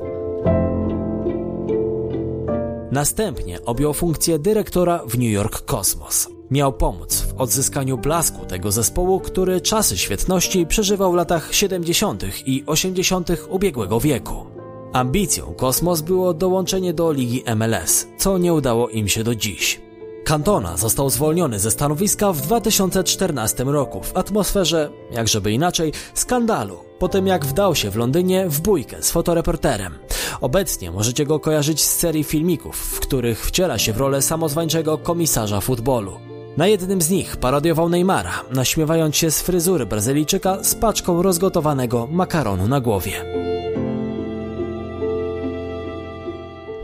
Następnie 2.96 3.64
objął 3.64 3.94
funkcję 3.94 4.38
dyrektora 4.38 4.98
w 5.06 5.18
New 5.18 5.30
York 5.30 5.74
Cosmos. 5.74 6.28
Miał 6.50 6.72
pomóc 6.72 7.20
w 7.20 7.40
odzyskaniu 7.40 7.98
blasku 7.98 8.46
tego 8.46 8.72
zespołu, 8.72 9.20
który 9.20 9.60
czasy 9.60 9.98
świetności 9.98 10.66
przeżywał 10.66 11.12
w 11.12 11.14
latach 11.14 11.54
70. 11.54 12.22
i 12.46 12.64
80. 12.66 13.28
ubiegłego 13.48 14.00
wieku. 14.00 14.46
Ambicją 14.92 15.54
Kosmos 15.54 16.00
było 16.00 16.34
dołączenie 16.34 16.94
do 16.94 17.12
ligi 17.12 17.44
MLS, 17.56 18.06
co 18.18 18.38
nie 18.38 18.54
udało 18.54 18.88
im 18.88 19.08
się 19.08 19.24
do 19.24 19.34
dziś. 19.34 19.85
Cantona 20.26 20.76
został 20.76 21.10
zwolniony 21.10 21.58
ze 21.58 21.70
stanowiska 21.70 22.32
w 22.32 22.40
2014 22.40 23.64
roku 23.64 24.02
w 24.02 24.16
atmosferze, 24.16 24.90
jakżeby 25.10 25.52
inaczej, 25.52 25.92
skandalu, 26.14 26.78
po 26.98 27.08
tym 27.08 27.26
jak 27.26 27.46
wdał 27.46 27.74
się 27.74 27.90
w 27.90 27.96
Londynie 27.96 28.48
w 28.48 28.60
bójkę 28.60 29.02
z 29.02 29.10
fotoreporterem. 29.10 29.98
Obecnie 30.40 30.90
możecie 30.90 31.26
go 31.26 31.40
kojarzyć 31.40 31.80
z 31.84 31.96
serii 31.96 32.24
filmików, 32.24 32.76
w 32.76 33.00
których 33.00 33.46
wciela 33.46 33.78
się 33.78 33.92
w 33.92 33.96
rolę 33.96 34.22
samozwańczego 34.22 34.98
komisarza 34.98 35.60
futbolu. 35.60 36.18
Na 36.56 36.66
jednym 36.66 37.02
z 37.02 37.10
nich 37.10 37.36
parodiował 37.36 37.88
Neymara, 37.88 38.44
naśmiewając 38.50 39.16
się 39.16 39.30
z 39.30 39.42
fryzury 39.42 39.86
Brazylijczyka 39.86 40.64
z 40.64 40.74
paczką 40.74 41.22
rozgotowanego 41.22 42.08
makaronu 42.10 42.68
na 42.68 42.80
głowie. 42.80 43.45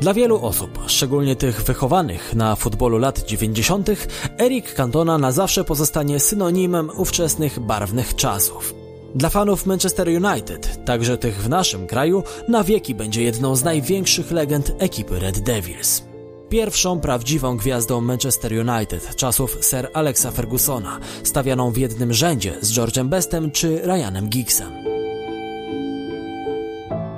Dla 0.03 0.15
wielu 0.15 0.45
osób, 0.45 0.79
szczególnie 0.87 1.37
tych 1.37 1.63
wychowanych 1.63 2.35
na 2.35 2.57
futbolu 2.57 2.99
lat 2.99 3.25
90., 3.25 3.91
Eric 4.39 4.75
Cantona 4.75 5.19
na 5.19 5.33
zawsze 5.33 5.65
pozostanie 5.65 6.21
synonimem 6.21 6.91
ówczesnych 6.97 7.61
barwnych 7.61 8.15
czasów. 8.17 8.75
Dla 9.15 9.29
fanów 9.29 9.67
Manchester 9.67 10.09
United, 10.09 10.85
także 10.85 11.19
tych 11.19 11.43
w 11.43 11.49
naszym 11.49 11.87
kraju, 11.87 12.23
na 12.49 12.65
wieki 12.65 12.95
będzie 12.95 13.23
jedną 13.23 13.57
z 13.57 13.65
największych 13.65 14.31
legend 14.31 14.73
ekipy 14.79 15.19
Red 15.19 15.41
Devils. 15.41 16.03
Pierwszą 16.49 17.01
prawdziwą 17.01 17.57
gwiazdą 17.57 18.01
Manchester 18.01 18.53
United 18.53 19.17
czasów 19.17 19.59
Sir 19.61 19.89
Alexa 19.95 20.31
Fergusona, 20.31 20.99
stawianą 21.23 21.71
w 21.71 21.77
jednym 21.77 22.13
rzędzie 22.13 22.55
z 22.61 22.73
George'em 22.73 23.09
Bestem 23.09 23.51
czy 23.51 23.81
Ryanem 23.85 24.29
Giggsem. 24.29 25.02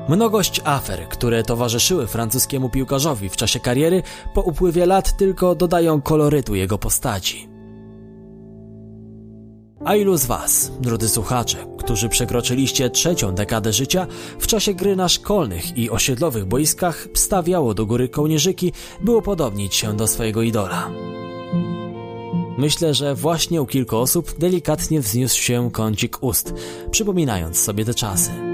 Mnogość 0.09 0.61
afer, 0.65 1.09
które 1.09 1.43
towarzyszyły 1.43 2.07
francuskiemu 2.07 2.69
piłkarzowi 2.69 3.29
w 3.29 3.37
czasie 3.37 3.61
kariery, 3.61 4.03
po 4.35 4.41
upływie 4.41 4.87
lat 4.87 5.17
tylko 5.17 5.55
dodają 5.55 6.03
kolorytu 6.03 6.55
jego 6.55 6.79
postaci. 6.79 7.49
A 9.85 9.97
ilu 9.97 10.17
z 10.17 10.27
Was, 10.27 10.73
drodzy 10.81 11.09
słuchacze, 11.09 11.57
którzy 11.79 12.09
przekroczyliście 12.09 12.91
trzecią 12.91 13.35
dekadę 13.35 13.73
życia, 13.73 14.07
w 14.39 14.47
czasie 14.47 14.75
gry 14.75 14.97
na 14.97 15.09
szkolnych 15.09 15.79
i 15.79 15.91
osiedlowych 15.91 16.45
boiskach 16.45 17.09
stawiało 17.15 17.75
do 17.75 17.87
góry 17.87 18.09
kołnierzyki, 18.09 18.73
by 19.01 19.17
upodobnić 19.17 19.75
się 19.75 19.97
do 19.97 20.07
swojego 20.07 20.43
idola? 20.43 20.91
Myślę, 22.59 22.95
że 22.95 23.15
właśnie 23.15 23.63
u 23.63 23.67
kilku 23.67 23.97
osób 23.97 24.39
delikatnie 24.39 25.01
wzniósł 25.01 25.43
się 25.43 25.71
kącik 25.71 26.23
ust, 26.23 26.55
przypominając 26.91 27.59
sobie 27.59 27.85
te 27.85 27.95
czasy. 27.95 28.54